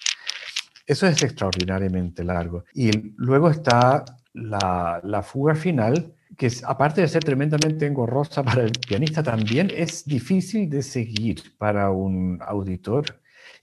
eso 0.88 1.06
es 1.06 1.22
extraordinariamente 1.22 2.24
largo. 2.24 2.64
Y 2.74 2.90
luego 3.18 3.50
está 3.50 4.06
la, 4.34 5.22
fuga 5.22 5.54
final, 5.54 6.16
que 6.38 6.48
es, 6.48 6.64
aparte 6.64 7.02
de 7.02 7.10
ser 7.10 7.24
tremendamente 7.24 7.86
engorrosa 7.86 8.42
para 8.42 8.64
el 8.64 8.72
pianista, 8.72 9.22
también 9.22 9.70
es 9.76 10.06
difícil 10.06 10.70
de 10.70 10.82
seguir 10.82 11.44
para 11.58 11.92
un 11.92 12.40
auditor, 12.42 13.04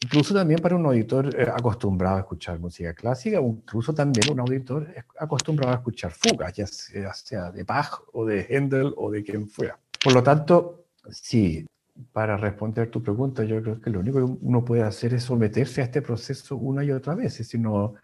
incluso 0.02 0.34
también 0.34 0.60
para 0.60 0.76
un 0.76 0.84
auditor 0.84 1.34
eh, 1.34 1.48
acostumbrado 1.48 2.16
a 2.16 2.20
escuchar 2.20 2.60
música 2.60 2.92
clásica, 2.92 3.40
incluso 3.40 3.94
también 3.94 4.30
un 4.30 4.40
auditor 4.40 4.86
acostumbrado 5.18 5.72
a 5.72 5.76
escuchar 5.76 6.12
fugas, 6.12 6.52
ya 6.52 6.66
sea, 6.66 7.50
de 7.52 7.64
Bach 7.64 8.02
o 8.12 8.26
de 8.26 8.46
Händel 8.50 8.92
o 8.98 9.10
de 9.10 9.24
quien 9.24 9.48
fuera. 9.48 9.78
Por 10.02 10.12
lo 10.12 10.22
tanto, 10.22 10.88
sí, 11.10 11.64
para 12.12 12.36
responder 12.36 12.90
tu 12.90 13.02
pregunta, 13.02 13.44
yo 13.44 13.62
creo 13.62 13.80
que 13.80 13.90
lo 13.90 14.00
único 14.00 14.18
que 14.18 14.38
uno 14.40 14.64
puede 14.64 14.82
hacer 14.82 15.14
es 15.14 15.24
someterse 15.24 15.80
a 15.80 15.84
este 15.84 16.02
proceso 16.02 16.56
una 16.56 16.84
y 16.84 16.90
otra 16.90 17.14
vez, 17.14 17.34
si 17.34 17.58
no 17.58 17.94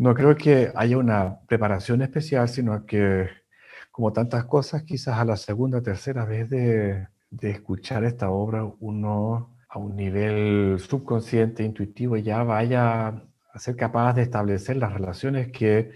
no 0.00 0.14
creo 0.14 0.36
que 0.36 0.72
haya 0.74 0.96
una 0.98 1.40
preparación 1.46 2.02
especial, 2.02 2.48
sino 2.48 2.86
que, 2.86 3.28
como 3.90 4.12
tantas 4.12 4.44
cosas, 4.46 4.82
quizás 4.84 5.18
a 5.18 5.24
la 5.24 5.36
segunda 5.36 5.82
tercera 5.82 6.24
vez 6.24 6.48
de, 6.48 7.08
escuchar 7.42 8.04
esta 8.04 8.30
obra, 8.30 8.64
uno 8.80 9.56
a 9.68 9.78
un 9.78 9.96
nivel 9.96 10.78
subconsciente, 10.80 11.64
intuitivo, 11.64 12.16
ya 12.16 12.42
vaya 12.44 13.08
a 13.08 13.58
ser 13.58 13.76
capaz 13.76 14.14
de 14.14 14.22
establecer 14.22 14.76
las 14.76 14.92
relaciones 14.92 15.48
que, 15.52 15.92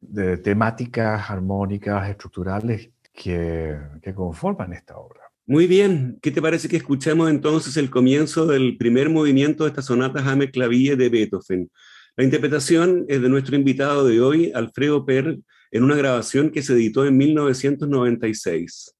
de 0.00 0.38
temáticas, 0.38 1.30
armónicas, 1.30 2.08
estructurales 2.08 2.90
que, 3.12 3.78
que 4.02 4.14
conforman 4.14 4.72
esta 4.72 4.96
obra. 4.96 5.25
Muy 5.48 5.68
bien, 5.68 6.18
¿qué 6.22 6.32
te 6.32 6.42
parece 6.42 6.68
que 6.68 6.76
escuchemos 6.76 7.30
entonces 7.30 7.76
el 7.76 7.88
comienzo 7.88 8.46
del 8.46 8.76
primer 8.76 9.08
movimiento 9.10 9.62
de 9.62 9.70
esta 9.70 9.80
sonata 9.80 10.20
James 10.20 10.50
Clavier 10.50 10.96
de 10.96 11.08
Beethoven? 11.08 11.70
La 12.16 12.24
interpretación 12.24 13.04
es 13.06 13.22
de 13.22 13.28
nuestro 13.28 13.54
invitado 13.54 14.04
de 14.08 14.20
hoy, 14.20 14.50
Alfredo 14.56 15.06
Per, 15.06 15.38
en 15.70 15.82
una 15.84 15.94
grabación 15.94 16.50
que 16.50 16.64
se 16.64 16.72
editó 16.72 17.06
en 17.06 17.16
1996. 17.16 18.95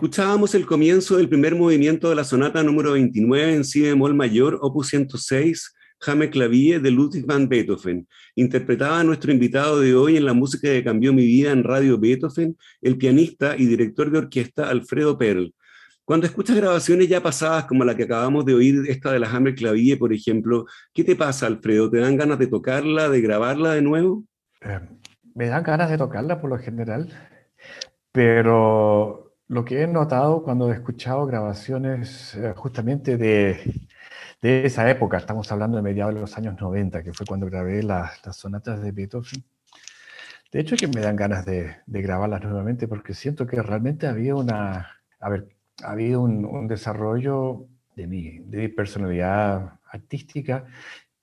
Escuchábamos 0.00 0.54
el 0.54 0.64
comienzo 0.64 1.18
del 1.18 1.28
primer 1.28 1.54
movimiento 1.54 2.08
de 2.08 2.14
la 2.14 2.24
sonata 2.24 2.62
número 2.62 2.92
29 2.92 3.56
en 3.56 3.64
si 3.64 3.82
bemol 3.82 4.14
mayor, 4.14 4.58
opus 4.62 4.88
106, 4.88 5.74
Jame 6.00 6.30
Clavier 6.30 6.80
de 6.80 6.90
Ludwig 6.90 7.26
van 7.26 7.50
Beethoven. 7.50 8.08
Interpretaba 8.34 9.00
a 9.00 9.04
nuestro 9.04 9.30
invitado 9.30 9.78
de 9.78 9.94
hoy 9.94 10.16
en 10.16 10.24
la 10.24 10.32
música 10.32 10.68
que 10.68 10.82
cambió 10.82 11.12
mi 11.12 11.26
vida 11.26 11.52
en 11.52 11.64
Radio 11.64 11.98
Beethoven, 11.98 12.56
el 12.80 12.96
pianista 12.96 13.58
y 13.58 13.66
director 13.66 14.10
de 14.10 14.20
orquesta 14.20 14.70
Alfredo 14.70 15.18
Perl. 15.18 15.54
Cuando 16.06 16.26
escuchas 16.26 16.56
grabaciones 16.56 17.06
ya 17.06 17.22
pasadas, 17.22 17.66
como 17.66 17.84
la 17.84 17.94
que 17.94 18.04
acabamos 18.04 18.46
de 18.46 18.54
oír, 18.54 18.82
esta 18.88 19.12
de 19.12 19.18
la 19.18 19.28
Hammer 19.28 19.54
Clavier, 19.54 19.98
por 19.98 20.14
ejemplo, 20.14 20.64
¿qué 20.94 21.04
te 21.04 21.14
pasa, 21.14 21.46
Alfredo? 21.46 21.90
¿Te 21.90 21.98
dan 21.98 22.16
ganas 22.16 22.38
de 22.38 22.46
tocarla, 22.46 23.10
de 23.10 23.20
grabarla 23.20 23.74
de 23.74 23.82
nuevo? 23.82 24.24
Eh, 24.62 24.80
me 25.34 25.48
dan 25.48 25.62
ganas 25.62 25.90
de 25.90 25.98
tocarla 25.98 26.40
por 26.40 26.48
lo 26.48 26.58
general, 26.58 27.12
pero 28.12 29.29
lo 29.50 29.64
que 29.64 29.82
he 29.82 29.86
notado 29.88 30.44
cuando 30.44 30.70
he 30.70 30.74
escuchado 30.74 31.26
grabaciones 31.26 32.36
eh, 32.36 32.54
justamente 32.56 33.16
de, 33.16 33.58
de 34.40 34.64
esa 34.64 34.88
época, 34.88 35.18
estamos 35.18 35.50
hablando 35.50 35.76
de 35.76 35.82
mediados 35.82 36.14
de 36.14 36.20
los 36.20 36.36
años 36.38 36.60
90, 36.60 37.02
que 37.02 37.12
fue 37.12 37.26
cuando 37.26 37.46
grabé 37.46 37.82
las, 37.82 38.24
las 38.24 38.36
sonatas 38.36 38.80
de 38.80 38.92
Beethoven. 38.92 39.42
De 40.52 40.60
hecho, 40.60 40.76
que 40.76 40.86
me 40.86 41.00
dan 41.00 41.16
ganas 41.16 41.44
de, 41.44 41.78
de, 41.84 42.00
grabarlas 42.02 42.42
nuevamente 42.42 42.86
porque 42.86 43.12
siento 43.12 43.44
que 43.44 43.60
realmente 43.60 44.06
había 44.06 44.36
una, 44.36 44.88
a 45.18 45.28
ver, 45.28 45.48
había 45.82 46.20
un, 46.20 46.44
un 46.44 46.68
desarrollo 46.68 47.66
de 47.96 48.06
mi, 48.06 48.38
de 48.38 48.58
mi 48.58 48.68
personalidad 48.68 49.80
artística 49.90 50.64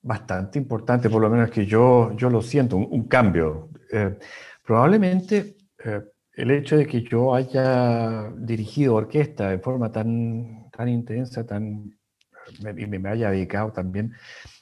bastante 0.02 0.58
importante, 0.58 1.08
por 1.08 1.22
lo 1.22 1.30
menos 1.30 1.50
que 1.50 1.64
yo, 1.64 2.14
yo 2.14 2.28
lo 2.28 2.42
siento, 2.42 2.76
un, 2.76 2.88
un 2.90 3.08
cambio. 3.08 3.70
Eh, 3.90 4.18
probablemente 4.62 5.56
eh, 5.82 6.02
el 6.38 6.52
hecho 6.52 6.76
de 6.76 6.86
que 6.86 7.02
yo 7.02 7.34
haya 7.34 8.30
dirigido 8.36 8.94
orquesta 8.94 9.50
de 9.50 9.58
forma 9.58 9.90
tan, 9.90 10.70
tan 10.70 10.88
intensa, 10.88 11.44
tan 11.44 11.98
y 12.60 12.86
me, 12.86 12.98
me 12.98 13.08
haya 13.08 13.32
dedicado 13.32 13.72
también 13.72 14.14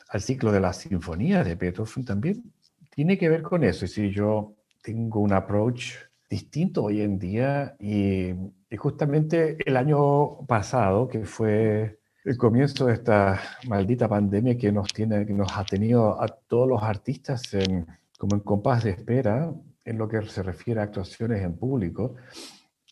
al 0.09 0.23
ciclo 0.23 0.51
de 0.53 0.61
las 0.61 0.79
sinfonías 0.79 1.45
de 1.45 1.55
Beethoven 1.55 2.05
también 2.05 2.43
tiene 2.91 3.19
que 3.19 3.29
ver 3.29 3.43
con 3.43 3.63
eso. 3.63 3.85
Es 3.85 3.91
decir, 3.95 4.11
yo 4.11 4.55
tengo 4.83 5.21
un 5.21 5.35
approach 5.35 5.97
distinto 6.31 6.85
hoy 6.85 7.03
en 7.03 7.19
día 7.19 7.77
y, 7.79 8.33
justamente 8.79 9.59
el 9.65 9.77
año 9.77 10.47
pasado, 10.47 11.09
que 11.09 11.25
fue 11.25 11.99
el 12.25 12.37
comienzo 12.39 12.87
de 12.87 12.95
esta 12.95 13.41
maldita 13.69 14.09
pandemia 14.09 14.57
que 14.57 14.73
nos, 14.73 14.89
tiene, 14.89 15.27
que 15.27 15.33
nos 15.35 15.57
ha 15.57 15.65
tenido 15.65 16.21
a 16.21 16.27
todos 16.27 16.69
los 16.69 16.83
artistas 16.83 17.53
en, 17.53 17.87
como 18.19 18.37
en 18.37 18.41
compás 18.41 18.85
de 18.85 18.91
espera 18.91 19.53
en 19.87 19.99
lo 19.99 20.09
que 20.09 20.21
se 20.27 20.43
refiere 20.43 20.81
a 20.81 20.85
actuaciones 20.85 21.43
en 21.43 21.57
público, 21.57 22.17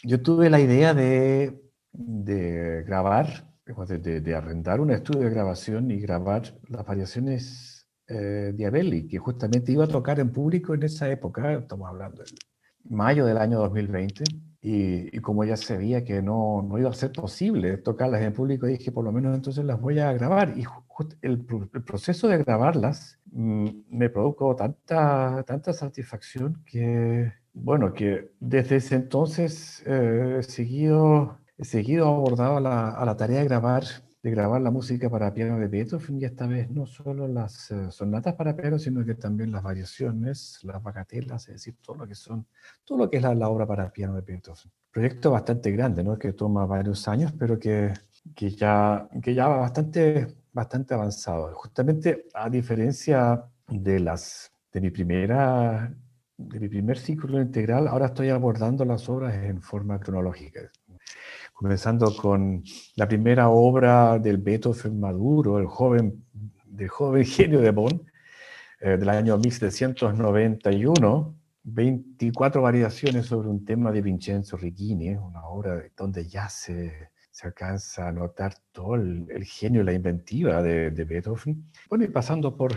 yo 0.03 0.23
tuve 0.23 0.49
la 0.49 0.61
idea 0.61 0.95
de, 0.95 1.61
grabar 2.87 3.53
de, 3.67 4.35
arrendar 4.35 4.81
un 4.81 4.91
estudio 4.93 5.23
de 5.23 5.31
grabación 5.31 5.91
y 5.91 5.99
grabar 5.99 6.43
las 6.69 6.87
variaciones 6.87 7.87
eh, 8.07 8.53
de 8.55 8.67
Abelli, 8.67 9.09
que 9.09 9.19
justamente 9.19 9.73
iba 9.73 9.85
a 9.85 9.89
tocar 9.89 10.21
en 10.21 10.31
público 10.31 10.75
en 10.75 10.85
esa 10.85 11.11
época, 11.11 11.55
estamos 11.55 11.89
hablando 11.89 12.23
de 12.23 12.31
mayo 12.85 13.27
del 13.27 13.39
año 13.39 13.59
2020, 13.59 14.25
y, 14.61 15.17
y 15.17 15.21
como 15.21 15.45
ya 15.45 15.57
se 15.57 15.77
veía 15.77 16.05
que 16.05 16.23
no, 16.23 16.63
no, 16.63 16.79
iba 16.79 16.91
a 16.91 16.95
ser 16.95 17.13
posible 17.13 17.77
tocarlas 17.79 18.23
en 18.23 18.33
público, 18.33 18.67
dije, 18.67 18.93
por 18.93 19.05
lo 19.05 19.13
menos 19.13 19.35
entonces 19.35 19.65
las 19.65 19.81
voy 19.81 19.99
a 19.99 20.13
grabar. 20.13 20.57
Y 20.57 20.65
el, 21.23 21.47
el, 21.73 21.83
proceso 21.83 22.29
de 22.29 22.39
grabarlas 22.39 23.19
mmm, 23.33 23.69
me 23.91 24.11
produjo 24.11 24.55
tanta, 24.57 25.43
tanta 25.47 25.73
satisfacción 25.73 26.63
que, 26.67 27.33
bueno, 27.53 27.93
que 27.93 28.33
desde 28.41 28.77
ese 28.77 28.97
entonces 28.97 29.83
eh, 29.87 30.39
he 30.41 30.43
seguido 30.43 31.39
seguido 31.59 32.09
abordado 32.09 32.61
la, 32.61 32.91
a 32.91 33.05
la, 33.05 33.17
tarea 33.17 33.39
de 33.39 33.45
grabar, 33.45 33.85
de 34.23 34.31
grabar 34.31 34.61
la 34.61 34.71
música 34.71 35.09
para 35.09 35.33
piano 35.33 35.59
de 35.59 35.69
Beethoven 35.69 36.21
y 36.21 36.25
esta 36.25 36.47
vez 36.47 36.71
no 36.71 36.87
solo 36.87 37.29
las 37.29 37.71
uh, 37.71 37.91
sonatas 37.91 38.35
para 38.35 38.57
piano, 38.57 38.79
sino 38.79 39.05
que 39.05 39.15
también 39.15 39.53
las 39.53 39.63
variaciones, 39.63 40.59
las 40.63 40.83
bagatelas, 40.83 41.49
es 41.49 41.55
decir, 41.55 41.77
todo 41.81 41.97
lo 41.97 42.09
que 42.09 42.15
son, 42.15 42.47
todo 42.85 42.99
lo 42.99 43.11
que 43.11 43.19
es 43.19 43.23
la, 43.23 43.35
la 43.35 43.49
obra 43.49 43.67
para 43.67 43.93
piano 43.93 44.15
de 44.15 44.23
Beethoven. 44.23 44.73
Proyecto 44.91 45.31
bastante 45.31 45.71
grande, 45.73 46.03
¿no? 46.05 46.19
Que 46.19 46.33
toma 46.33 46.67
varios 46.67 47.07
años, 47.09 47.33
pero 47.39 47.59
que, 47.59 47.93
que 48.35 48.51
ya, 48.51 49.09
que 49.23 49.35
ya 49.35 49.49
va 49.49 49.59
bastante, 49.59 50.29
bastante 50.55 50.95
avanzado. 50.95 51.55
Justamente 51.55 52.27
a 52.33 52.49
diferencia 52.49 53.45
de 53.69 54.01
las 54.01 54.51
de 54.73 54.81
mi 54.81 54.91
primera 54.91 55.95
de 56.37 56.59
mi 56.59 56.69
primer 56.69 56.99
ciclo 56.99 57.41
integral, 57.41 57.87
ahora 57.87 58.07
estoy 58.07 58.31
abordando 58.31 58.85
las 58.85 59.09
obras 59.09 59.35
en 59.35 59.61
forma 59.63 60.01
cronológica 60.01 60.71
comenzando 61.55 62.15
con 62.15 62.63
la 62.97 63.09
primera 63.09 63.49
obra 63.49 64.19
del 64.19 64.39
Beethoven 64.39 65.01
maduro, 65.01 65.59
el 65.59 65.67
joven, 65.67 66.25
del 66.67 66.89
joven 66.89 67.25
genio 67.37 67.61
de 67.61 67.71
Bonn, 67.71 68.03
eh, 68.81 68.97
del 68.99 69.09
año 69.09 69.39
1791, 69.39 71.35
24 71.63 72.61
variaciones 72.61 73.27
sobre 73.27 73.49
un 73.49 73.65
tema 73.65 73.93
de 73.93 74.03
Vincenzo 74.03 74.57
Righini, 74.57 75.11
una 75.11 75.47
obra 75.47 75.83
donde 75.97 76.27
ya 76.27 76.49
se, 77.35 77.47
alcanza 77.47 78.09
a 78.09 78.13
notar 78.13 78.55
todo 78.73 78.95
el, 78.95 79.27
el 79.31 79.45
genio 79.45 79.83
y 79.83 79.85
la 79.85 79.93
inventiva 79.93 80.63
de, 80.63 80.91
de, 80.91 81.05
Beethoven. 81.05 81.65
Bueno, 81.89 82.05
y 82.05 82.09
pasando 82.09 82.57
por, 82.57 82.73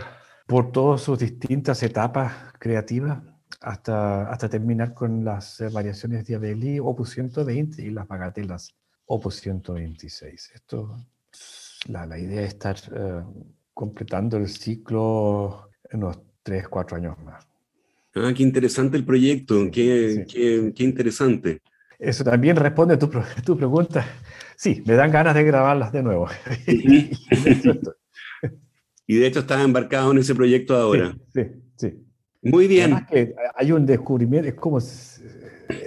por 0.46 0.72
todas 0.72 1.00
sus 1.02 1.18
distintas 1.18 1.82
etapas 1.82 2.32
creativas, 2.58 3.22
hasta, 3.60 4.30
hasta 4.30 4.48
terminar 4.48 4.94
con 4.94 5.24
las 5.24 5.60
eh, 5.60 5.68
variaciones 5.68 6.26
de 6.26 6.36
Abeli, 6.36 6.78
opus 6.78 7.10
120, 7.10 7.82
y 7.82 7.90
las 7.90 8.06
bagatelas, 8.06 8.74
opus 9.06 9.36
126. 9.36 10.52
Esto, 10.54 10.96
la, 11.88 12.06
la 12.06 12.18
idea 12.18 12.42
es 12.42 12.48
estar 12.48 12.76
uh, 12.92 13.54
completando 13.74 14.36
el 14.36 14.48
ciclo 14.48 15.70
en 15.90 16.04
unos 16.04 16.18
3, 16.42 16.68
4 16.68 16.96
años 16.96 17.18
más. 17.24 17.46
Ah, 18.14 18.32
qué 18.34 18.42
interesante 18.42 18.96
el 18.96 19.04
proyecto, 19.04 19.70
qué, 19.70 20.24
sí, 20.26 20.32
qué, 20.32 20.62
sí. 20.66 20.72
qué 20.72 20.84
interesante. 20.84 21.60
Eso 21.98 22.24
también 22.24 22.56
responde 22.56 22.94
a 22.94 22.98
tu, 22.98 23.10
tu, 23.44 23.56
pregunta. 23.56 24.06
Sí, 24.56 24.82
me 24.86 24.94
dan 24.94 25.10
ganas 25.10 25.34
de 25.34 25.44
grabarlas 25.44 25.92
de 25.92 26.02
nuevo. 26.02 26.28
y 29.06 29.16
de 29.16 29.26
hecho 29.26 29.40
estás 29.40 29.64
embarcado 29.64 30.12
en 30.12 30.18
ese 30.18 30.34
proyecto 30.34 30.76
ahora. 30.76 31.16
Sí, 31.34 31.42
sí. 31.76 31.90
sí. 31.90 32.04
Muy 32.42 32.68
bien. 32.68 32.92
Además 32.92 33.10
que 33.10 33.34
hay 33.54 33.72
un 33.72 33.84
descubrimiento, 33.84 34.48
es 34.48 34.54
como 34.54 34.78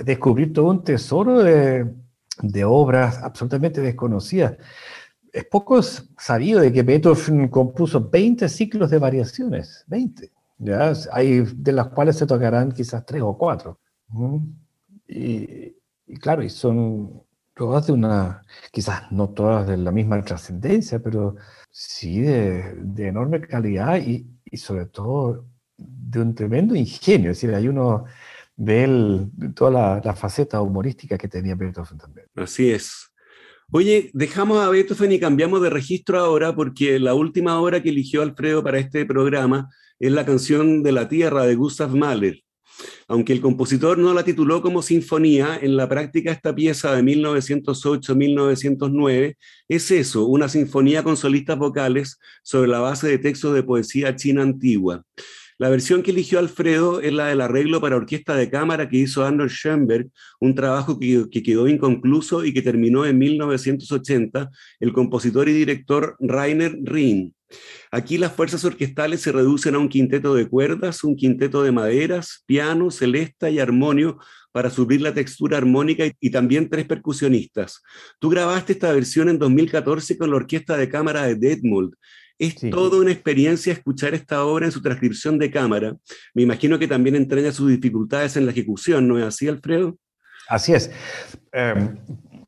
descubrir 0.04 0.52
todo 0.54 0.70
un 0.70 0.84
tesoro 0.84 1.40
de, 1.40 1.88
de 2.42 2.64
obras 2.66 3.20
absolutamente 3.24 3.82
desconocidas. 3.82 4.58
Es 5.32 5.46
poco 5.46 5.82
sabido 5.82 6.60
de 6.60 6.74
que 6.74 6.84
Beethoven 6.84 7.48
compuso 7.48 8.10
20 8.10 8.50
ciclos 8.50 8.90
de 8.90 9.00
variaciones, 9.00 9.86
20. 9.88 10.30
¿ya? 10.58 10.94
Hay 11.14 11.44
de 11.56 11.72
las 11.72 11.88
cuales 11.88 12.18
se 12.18 12.26
tocarán 12.26 12.72
quizás 12.72 13.06
tres 13.06 13.22
o 13.22 13.38
cuatro. 13.38 13.80
Y, 15.08 15.76
y 16.12 16.18
claro, 16.18 16.44
y 16.44 16.50
son 16.50 17.24
todas 17.56 17.88
de 17.88 17.94
una, 17.94 18.44
quizás 18.72 19.12
no 19.12 19.30
todas 19.30 19.68
de 19.68 19.78
la 19.78 19.92
misma 19.92 20.22
trascendencia, 20.24 21.00
pero 21.00 21.36
sí 21.70 22.20
de, 22.20 22.76
de 22.76 23.08
enorme 23.08 23.40
calidad 23.42 24.02
y, 24.02 24.28
y 24.44 24.58
sobre 24.58 24.88
todo 24.88 25.48
de 25.78 26.20
un 26.20 26.36
tremendo 26.36 26.76
ingenio, 26.76 27.32
es 27.32 27.38
decir, 27.38 27.56
hay 27.56 27.70
uno 27.70 28.06
ve 28.58 28.84
el, 28.84 29.32
toda 29.56 29.72
la, 29.72 30.02
la, 30.04 30.14
faceta 30.14 30.62
humorística 30.62 31.18
que 31.18 31.30
tenía 31.30 31.56
Beethoven 31.56 31.98
también. 31.98 32.28
Así 32.36 32.70
es. 32.70 33.10
Oye, 33.72 34.12
dejamos 34.14 34.60
a 34.60 34.70
Beethoven 34.70 35.14
y 35.14 35.20
cambiamos 35.20 35.62
de 35.62 35.70
registro 35.70 36.20
ahora 36.20 36.54
porque 36.54 37.00
la 37.00 37.14
última 37.14 37.60
obra 37.60 37.82
que 37.82 37.90
eligió 37.90 38.22
Alfredo 38.22 38.64
para 38.64 38.80
este 38.80 39.06
programa 39.06 39.70
es 39.98 40.12
la 40.12 40.26
canción 40.26 40.84
de 40.84 40.92
la 40.92 41.08
Tierra 41.08 41.46
de 41.46 41.56
Gustav 41.56 41.96
Mahler. 41.96 42.44
Aunque 43.08 43.34
el 43.34 43.42
compositor 43.42 43.98
no 43.98 44.14
la 44.14 44.24
tituló 44.24 44.62
como 44.62 44.82
sinfonía, 44.82 45.60
en 45.62 45.76
la 45.76 45.90
práctica 45.90 46.32
esta 46.32 46.56
pieza 46.56 46.96
de 46.96 47.04
1908-1909 47.04 49.36
es 49.68 49.92
eso, 49.92 50.26
una 50.26 50.48
sinfonía 50.50 51.04
con 51.04 51.18
solistas 51.18 51.58
vocales 51.58 52.20
sobre 52.44 52.70
la 52.70 52.80
base 52.80 53.08
de 53.08 53.18
textos 53.18 53.54
de 53.54 53.64
poesía 53.64 54.16
china 54.16 54.44
antigua. 54.44 55.04
La 55.62 55.70
versión 55.70 56.02
que 56.02 56.10
eligió 56.10 56.40
Alfredo 56.40 57.02
es 57.02 57.14
la 57.14 57.28
del 57.28 57.40
arreglo 57.40 57.82
para 57.82 57.96
orquesta 57.96 58.36
de 58.36 58.50
cámara 58.50 58.90
que 58.90 58.98
hizo 58.98 59.24
Arnold 59.24 59.52
Schoenberg, 59.52 60.10
un 60.40 60.56
trabajo 60.56 60.98
que, 60.98 61.26
que, 61.30 61.44
quedó 61.44 61.68
inconcluso 61.68 62.44
y 62.44 62.52
que 62.52 62.64
terminó 62.64 63.06
en 63.06 63.20
1980 63.20 64.50
el 64.80 64.92
compositor 64.92 65.48
y 65.50 65.54
director 65.54 66.16
Rainer 66.20 66.76
Rinn. 66.82 67.36
Aquí 67.92 68.18
las 68.18 68.34
fuerzas 68.34 68.64
orquestales 68.66 69.22
se 69.22 69.32
reducen 69.32 69.76
a 69.76 69.80
un 69.80 69.90
quinteto 69.90 70.34
de 70.36 70.48
cuerdas, 70.48 71.04
un 71.04 71.16
quinteto 71.16 71.64
de 71.64 71.72
maderas, 71.72 72.44
piano, 72.46 72.92
celesta 72.92 73.50
y 73.50 73.60
armonio 73.60 74.18
para 74.52 74.70
subir 74.70 75.02
la 75.02 75.14
textura 75.14 75.58
armónica 75.58 76.06
y, 76.06 76.14
y, 76.20 76.30
también 76.30 76.70
tres 76.70 76.86
percusionistas. 76.86 77.82
Tú 78.20 78.30
grabaste 78.30 78.74
esta 78.74 78.92
versión 78.92 79.30
en 79.30 79.40
2014 79.40 80.18
con 80.18 80.30
la 80.30 80.36
orquesta 80.38 80.76
de 80.76 80.90
cámara 80.90 81.24
de 81.24 81.36
Detmold 81.36 81.94
es 82.42 82.56
sí. 82.56 82.72
toda 82.72 83.00
una 83.00 83.12
experiencia 83.12 83.72
escuchar 83.72 84.16
esta 84.16 84.44
obra 84.44 84.66
en 84.66 84.72
su 84.72 84.82
transcripción 84.82 85.38
de 85.38 85.52
cámara. 85.52 85.96
Me 86.34 86.42
imagino 86.42 86.80
que 86.80 86.88
también 86.88 87.16
entraña 87.16 87.52
sus 87.52 87.70
dificultades 87.70 88.36
en 88.36 88.46
la 88.46 88.52
ejecución, 88.52 89.08
¿no 89.08 89.20
es 89.20 89.26
así, 89.26 89.48
Alfredo? 89.48 89.96
Así 90.50 90.74
es. 90.74 90.90
Eh, 91.54 91.90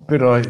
pero 0.07 0.41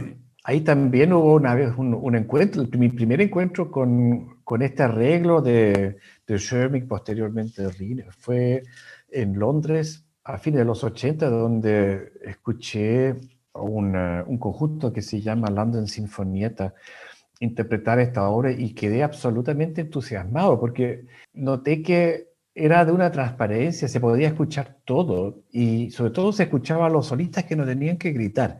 ahí 0.45 0.61
también 0.61 1.11
hubo 1.11 1.35
una 1.35 1.55
vez 1.55 1.73
un, 1.75 2.15
encuentro, 2.15 2.65
mi 2.77 2.87
primer 2.87 3.19
encuentro 3.19 3.69
con, 3.69 4.32
con 4.43 4.61
este 4.61 4.83
arreglo 4.83 5.41
de, 5.41 5.97
de 6.27 6.85
posteriormente 6.87 7.63
de 7.63 7.71
Rin, 7.71 8.03
fue 8.17 8.63
en 9.09 9.37
Londres 9.39 10.05
a 10.23 10.37
fines 10.37 10.59
de 10.59 10.65
los 10.65 10.83
80, 10.83 11.29
donde 11.29 12.13
escuché 12.23 13.15
un, 13.53 13.95
un 13.95 14.37
conjunto 14.37 14.91
que 14.91 15.01
se 15.01 15.21
llama 15.21 15.49
London 15.49 15.87
Sinfonietta 15.87 16.73
interpretar 17.39 17.99
esta 17.99 18.29
obra 18.29 18.51
y 18.51 18.73
quedé 18.73 19.03
absolutamente 19.03 19.81
entusiasmado 19.81 20.59
porque 20.59 21.05
noté 21.33 21.81
que 21.81 22.33
era 22.55 22.85
de 22.85 22.91
una 22.91 23.11
transparencia, 23.11 23.87
se 23.87 23.99
podía 23.99 24.27
escuchar 24.27 24.77
todo 24.85 25.43
y 25.51 25.89
sobre 25.91 26.11
todo 26.11 26.31
se 26.31 26.43
escuchaba 26.43 26.85
a 26.85 26.89
los 26.89 27.07
solistas 27.07 27.45
que 27.45 27.55
no 27.55 27.65
tenían 27.65 27.97
que 27.97 28.11
gritar. 28.11 28.59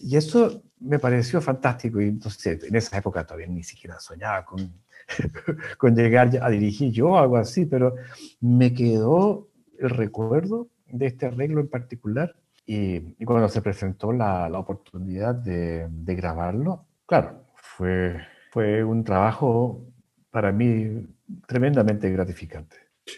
Y 0.00 0.16
eso 0.16 0.62
me 0.80 0.98
pareció 0.98 1.40
fantástico 1.40 2.00
y 2.00 2.08
entonces 2.08 2.64
en 2.64 2.74
esa 2.74 2.96
época 2.96 3.24
todavía 3.24 3.46
ni 3.46 3.62
siquiera 3.62 4.00
soñaba 4.00 4.44
con, 4.44 4.72
con 5.78 5.94
llegar 5.94 6.30
a 6.40 6.50
dirigir 6.50 6.92
yo 6.92 7.18
algo 7.18 7.36
así, 7.36 7.66
pero 7.66 7.94
me 8.40 8.72
quedó 8.74 9.48
el 9.78 9.90
recuerdo 9.90 10.68
de 10.88 11.06
este 11.06 11.26
arreglo 11.26 11.60
en 11.60 11.68
particular 11.68 12.34
y, 12.66 13.00
cuando 13.24 13.48
se 13.48 13.60
presentó 13.60 14.12
la, 14.12 14.48
la 14.48 14.58
oportunidad 14.58 15.34
de, 15.34 15.86
de, 15.90 16.14
grabarlo, 16.14 16.86
claro, 17.04 17.44
fue, 17.54 18.16
fue 18.50 18.82
un 18.82 19.04
trabajo 19.04 19.84
para 20.30 20.50
mí 20.50 21.06
tremendamente 21.46 22.10
gratificante. 22.10 22.76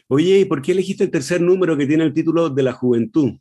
Oye, 0.09 0.41
¿y 0.41 0.45
por 0.45 0.63
qué 0.63 0.73
elegiste 0.73 1.05
el 1.05 1.11
tercer 1.11 1.41
número 1.41 1.77
que 1.77 1.87
tiene 1.87 2.05
el 2.05 2.13
título 2.13 2.51
de 2.51 2.63
la 2.63 2.73
juventud? 2.73 3.35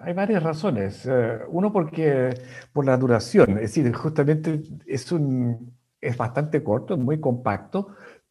Hay 0.00 0.14
varias 0.14 0.42
razones. 0.42 1.06
Eh, 1.06 1.40
uno 1.48 1.72
porque 1.72 2.30
por 2.72 2.86
la 2.86 2.96
duración, 2.96 3.50
es 3.58 3.74
decir, 3.74 3.92
justamente 3.92 4.62
es, 4.86 5.12
un, 5.12 5.74
es 6.00 6.16
bastante 6.16 6.62
corto, 6.62 6.94
es 6.94 7.00
muy 7.00 7.20
compacto. 7.20 7.88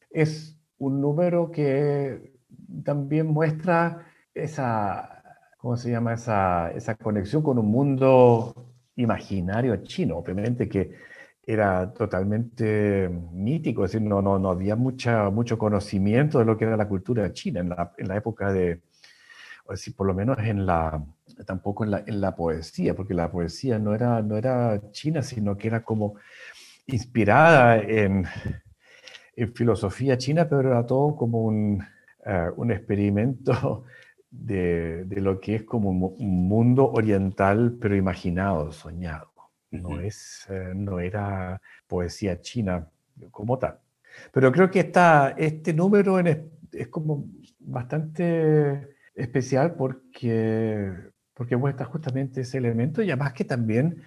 Es 0.10 0.60
un 0.78 1.02
número 1.02 1.52
que 1.52 2.34
también 2.84 3.28
muestra 3.28 4.06
esa, 4.34 5.24
¿cómo 5.58 5.78
se 5.78 5.92
llama? 5.92 6.14
Esa, 6.14 6.72
esa 6.72 6.96
conexión 6.96 7.42
con 7.44 7.60
un 7.60 7.68
mundo 7.68 8.54
imaginario 8.96 9.78
chino. 9.84 10.18
Obviamente 10.18 10.68
que 10.68 10.96
era 11.46 11.92
totalmente 11.94 13.10
mítico, 13.10 13.84
es 13.84 13.92
decir, 13.92 14.08
no, 14.08 14.22
no, 14.22 14.38
no 14.38 14.50
había 14.52 14.76
mucha, 14.76 15.30
mucho 15.32 15.58
conocimiento 15.58 16.38
de 16.40 16.46
lo 16.46 16.56
que 16.58 16.66
era 16.66 16.78
la 16.78 16.88
cultura 16.88 17.34
china 17.34 17.62
en 17.62 17.70
la, 17.70 17.92
en 17.98 18.08
la 18.08 18.18
época 18.18 18.54
de, 18.54 18.82
o 19.66 19.72
decir, 19.72 19.96
por 19.96 20.06
lo 20.06 20.14
menos 20.14 20.38
en 20.40 20.68
la, 20.68 21.04
tampoco 21.48 21.84
en 21.84 21.92
la, 21.92 22.04
en 22.06 22.22
la, 22.22 22.36
poesía, 22.36 22.96
porque 22.96 23.16
la 23.16 23.32
poesía 23.32 23.80
no 23.80 23.96
era, 23.96 24.22
no 24.22 24.38
era 24.38 24.80
china, 24.92 25.24
sino 25.24 25.58
que 25.58 25.68
era 25.68 25.84
como 25.84 26.16
inspirada 26.92 27.80
en, 27.80 28.26
en 29.36 29.54
filosofía 29.54 30.18
china, 30.18 30.48
pero 30.48 30.70
era 30.70 30.86
todo 30.86 31.16
como 31.16 31.44
un, 31.44 31.84
uh, 32.26 32.54
un 32.56 32.72
experimento 32.72 33.84
de, 34.32 35.06
de, 35.06 35.22
lo 35.22 35.40
que 35.40 35.56
es 35.56 35.64
como 35.64 35.90
un 35.90 36.48
mundo 36.48 36.92
oriental, 36.92 37.78
pero 37.80 37.96
imaginado, 37.96 38.72
soñado. 38.72 39.32
No, 39.72 40.00
es, 40.00 40.48
eh, 40.50 40.74
no 40.76 41.00
era 41.00 41.62
poesía 41.88 42.42
china 42.42 42.88
como 43.32 43.60
tal. 43.60 43.80
Pero 44.32 44.52
creo 44.52 44.72
que 44.72 44.80
esta, 44.80 45.36
este 45.38 45.74
número 45.74 46.20
es 46.20 46.88
como 46.90 47.26
bastante 47.60 48.96
especial 49.14 49.76
porque, 49.76 50.92
porque 51.34 51.58
muestra 51.58 51.86
justamente 51.86 52.42
ese 52.42 52.58
elemento 52.58 53.02
y 53.04 53.12
además 53.12 53.34
que 53.34 53.46
también 53.46 54.02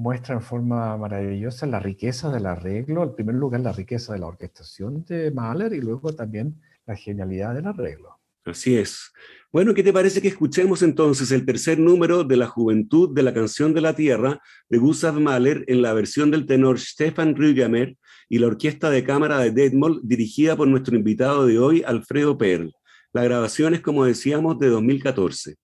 muestra 0.00 0.34
en 0.34 0.40
forma 0.40 0.96
maravillosa 0.96 1.66
la 1.66 1.78
riqueza 1.78 2.32
del 2.32 2.46
arreglo, 2.46 3.02
en 3.02 3.14
primer 3.14 3.34
lugar 3.34 3.60
la 3.60 3.72
riqueza 3.72 4.14
de 4.14 4.18
la 4.18 4.28
orquestación 4.28 5.04
de 5.04 5.30
Mahler 5.30 5.74
y 5.74 5.80
luego 5.82 6.14
también 6.14 6.60
la 6.86 6.96
genialidad 6.96 7.54
del 7.54 7.66
arreglo. 7.66 8.18
Así 8.46 8.78
es. 8.78 9.12
Bueno, 9.52 9.74
¿qué 9.74 9.82
te 9.82 9.92
parece 9.92 10.22
que 10.22 10.28
escuchemos 10.28 10.82
entonces 10.82 11.30
el 11.32 11.44
tercer 11.44 11.78
número 11.78 12.24
de 12.24 12.38
la 12.38 12.46
juventud 12.46 13.14
de 13.14 13.22
la 13.22 13.34
canción 13.34 13.74
de 13.74 13.82
la 13.82 13.94
tierra 13.94 14.40
de 14.70 14.78
Gustav 14.78 15.20
Mahler 15.20 15.64
en 15.68 15.82
la 15.82 15.92
versión 15.92 16.30
del 16.30 16.46
tenor 16.46 16.80
Stefan 16.80 17.36
Rügamer 17.36 17.98
y 18.30 18.38
la 18.38 18.46
orquesta 18.46 18.88
de 18.88 19.04
cámara 19.04 19.38
de 19.40 19.50
Detmold 19.50 20.00
dirigida 20.02 20.56
por 20.56 20.66
nuestro 20.66 20.96
invitado 20.96 21.46
de 21.46 21.58
hoy, 21.58 21.82
Alfredo 21.86 22.38
Perl? 22.38 22.72
La 23.12 23.22
grabación 23.22 23.74
es, 23.74 23.82
como 23.82 24.06
decíamos, 24.06 24.58
de 24.58 24.68
2014. 24.68 25.56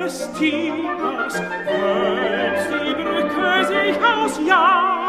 meines 0.00 0.32
Tieres, 0.32 1.34
selbst 1.34 2.68
die 2.72 2.94
Brücke 2.94 3.64
sich 3.66 3.96
aus 4.02 4.40
Jahr 4.46 4.99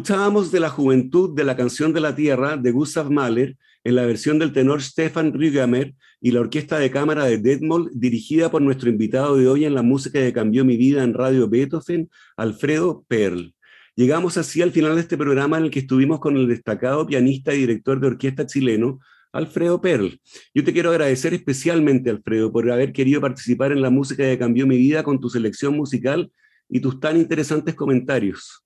Escuchábamos 0.00 0.50
de 0.50 0.60
la 0.60 0.70
juventud 0.70 1.36
de 1.36 1.44
la 1.44 1.58
canción 1.58 1.92
de 1.92 2.00
la 2.00 2.16
tierra 2.16 2.56
de 2.56 2.70
Gustav 2.70 3.10
Mahler 3.10 3.58
en 3.84 3.96
la 3.96 4.06
versión 4.06 4.38
del 4.38 4.50
tenor 4.50 4.80
Stefan 4.80 5.34
Rügamer 5.34 5.94
y 6.22 6.30
la 6.30 6.40
orquesta 6.40 6.78
de 6.78 6.90
cámara 6.90 7.26
de 7.26 7.36
Detmold, 7.36 7.90
dirigida 7.92 8.50
por 8.50 8.62
nuestro 8.62 8.88
invitado 8.88 9.36
de 9.36 9.46
hoy 9.46 9.66
en 9.66 9.74
la 9.74 9.82
música 9.82 10.18
que 10.18 10.32
cambió 10.32 10.64
mi 10.64 10.78
vida 10.78 11.04
en 11.04 11.12
Radio 11.12 11.50
Beethoven, 11.50 12.08
Alfredo 12.38 13.04
Perl. 13.08 13.54
Llegamos 13.94 14.38
así 14.38 14.62
al 14.62 14.72
final 14.72 14.94
de 14.94 15.02
este 15.02 15.18
programa 15.18 15.58
en 15.58 15.64
el 15.64 15.70
que 15.70 15.80
estuvimos 15.80 16.18
con 16.18 16.34
el 16.38 16.48
destacado 16.48 17.06
pianista 17.06 17.52
y 17.52 17.58
director 17.58 18.00
de 18.00 18.06
orquesta 18.06 18.46
chileno, 18.46 19.00
Alfredo 19.32 19.82
Perl. 19.82 20.18
Yo 20.54 20.64
te 20.64 20.72
quiero 20.72 20.92
agradecer 20.92 21.34
especialmente, 21.34 22.08
Alfredo, 22.08 22.50
por 22.50 22.72
haber 22.72 22.94
querido 22.94 23.20
participar 23.20 23.70
en 23.70 23.82
la 23.82 23.90
música 23.90 24.22
que 24.22 24.38
cambió 24.38 24.66
mi 24.66 24.78
vida 24.78 25.02
con 25.02 25.20
tu 25.20 25.28
selección 25.28 25.76
musical 25.76 26.32
y 26.70 26.80
tus 26.80 26.98
tan 27.00 27.18
interesantes 27.18 27.74
comentarios. 27.74 28.64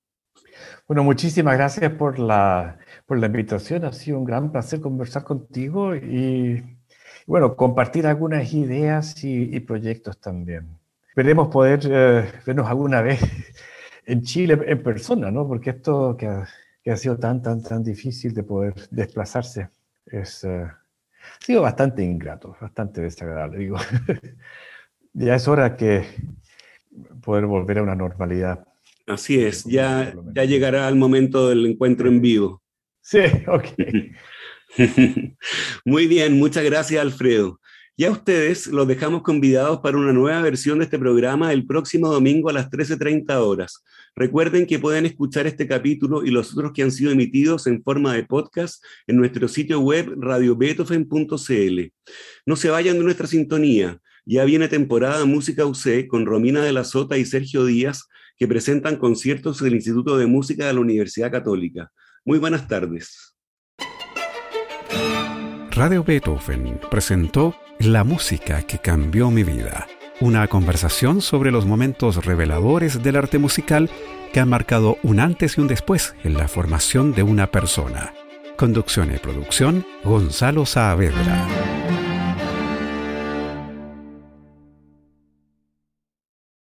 Bueno, 0.86 1.02
muchísimas 1.02 1.56
gracias 1.56 1.92
por 1.92 2.18
la, 2.18 2.78
por 3.06 3.18
la 3.18 3.26
invitación. 3.26 3.86
Ha 3.86 3.92
sido 3.92 4.18
un 4.18 4.24
gran 4.24 4.52
placer 4.52 4.82
conversar 4.82 5.24
contigo 5.24 5.96
y, 5.96 6.62
bueno, 7.26 7.56
compartir 7.56 8.06
algunas 8.06 8.52
ideas 8.52 9.24
y, 9.24 9.58
proyectos 9.60 10.20
también. 10.20 10.78
Esperemos 11.08 11.48
poder 11.48 11.80
eh, 11.90 12.30
vernos 12.44 12.68
alguna 12.68 13.00
vez 13.00 13.18
en 14.06 14.22
Chile 14.22 14.58
en 14.66 14.82
persona, 14.82 15.30
¿no? 15.30 15.48
Porque 15.48 15.70
esto 15.70 16.16
que 16.18 16.26
ha, 16.26 16.46
que 16.82 16.90
ha 16.90 16.96
sido 16.98 17.16
tan, 17.18 17.40
tan, 17.40 17.62
tan 17.62 17.82
difícil 17.82 18.34
de 18.34 18.42
poder 18.42 18.74
desplazarse 18.90 19.70
es, 20.04 20.44
eh, 20.44 20.64
ha 20.64 21.44
sido 21.44 21.62
bastante 21.62 22.02
ingrato, 22.02 22.56
bastante 22.60 23.00
desagradable, 23.00 23.58
digo. 23.58 23.78
ya 25.14 25.34
es 25.34 25.48
hora 25.48 25.76
que 25.76 26.04
poder 27.22 27.46
volver 27.46 27.78
a 27.78 27.82
una 27.82 27.94
normalidad 27.94 28.66
Así 29.06 29.38
es, 29.38 29.64
ya, 29.64 30.14
ya 30.34 30.44
llegará 30.44 30.88
el 30.88 30.96
momento 30.96 31.48
del 31.48 31.66
encuentro 31.66 32.08
en 32.08 32.22
vivo. 32.22 32.62
Sí, 33.02 33.20
ok. 33.46 33.66
Muy 35.84 36.06
bien, 36.06 36.38
muchas 36.38 36.64
gracias 36.64 37.02
Alfredo. 37.02 37.60
Ya 37.96 38.10
ustedes 38.10 38.66
los 38.66 38.88
dejamos 38.88 39.22
convidados 39.22 39.78
para 39.78 39.96
una 39.96 40.12
nueva 40.12 40.42
versión 40.42 40.78
de 40.78 40.84
este 40.84 40.98
programa 40.98 41.52
el 41.52 41.64
próximo 41.64 42.08
domingo 42.08 42.50
a 42.50 42.52
las 42.52 42.68
13.30 42.68 43.36
horas. 43.36 43.84
Recuerden 44.16 44.66
que 44.66 44.80
pueden 44.80 45.06
escuchar 45.06 45.46
este 45.46 45.68
capítulo 45.68 46.24
y 46.24 46.30
los 46.30 46.52
otros 46.52 46.72
que 46.72 46.82
han 46.82 46.90
sido 46.90 47.12
emitidos 47.12 47.68
en 47.68 47.84
forma 47.84 48.14
de 48.14 48.24
podcast 48.24 48.82
en 49.06 49.16
nuestro 49.16 49.46
sitio 49.46 49.78
web 49.78 50.12
radiobeethoven.cl. 50.16 51.80
No 52.46 52.56
se 52.56 52.70
vayan 52.70 52.98
de 52.98 53.04
nuestra 53.04 53.28
sintonía. 53.28 54.00
Ya 54.24 54.44
viene 54.44 54.66
temporada 54.66 55.24
Música 55.24 55.64
UC 55.64 56.08
con 56.08 56.26
Romina 56.26 56.64
de 56.64 56.72
la 56.72 56.82
Sota 56.82 57.16
y 57.16 57.24
Sergio 57.24 57.64
Díaz 57.64 58.08
que 58.36 58.48
presentan 58.48 58.96
conciertos 58.96 59.60
del 59.60 59.74
Instituto 59.74 60.16
de 60.16 60.26
Música 60.26 60.66
de 60.66 60.74
la 60.74 60.80
Universidad 60.80 61.30
Católica. 61.30 61.90
Muy 62.24 62.38
buenas 62.38 62.66
tardes. 62.68 63.34
Radio 65.70 66.04
Beethoven 66.04 66.80
presentó 66.90 67.56
La 67.80 68.04
música 68.04 68.62
que 68.62 68.78
cambió 68.78 69.30
mi 69.30 69.42
vida, 69.42 69.88
una 70.20 70.46
conversación 70.46 71.20
sobre 71.20 71.50
los 71.50 71.66
momentos 71.66 72.24
reveladores 72.24 73.02
del 73.02 73.16
arte 73.16 73.38
musical 73.38 73.90
que 74.32 74.40
han 74.40 74.48
marcado 74.48 74.98
un 75.02 75.18
antes 75.20 75.58
y 75.58 75.60
un 75.60 75.66
después 75.66 76.14
en 76.22 76.34
la 76.34 76.46
formación 76.46 77.12
de 77.12 77.24
una 77.24 77.50
persona. 77.50 78.14
Conducción 78.56 79.12
y 79.12 79.18
producción, 79.18 79.84
Gonzalo 80.04 80.64
Saavedra. 80.64 81.73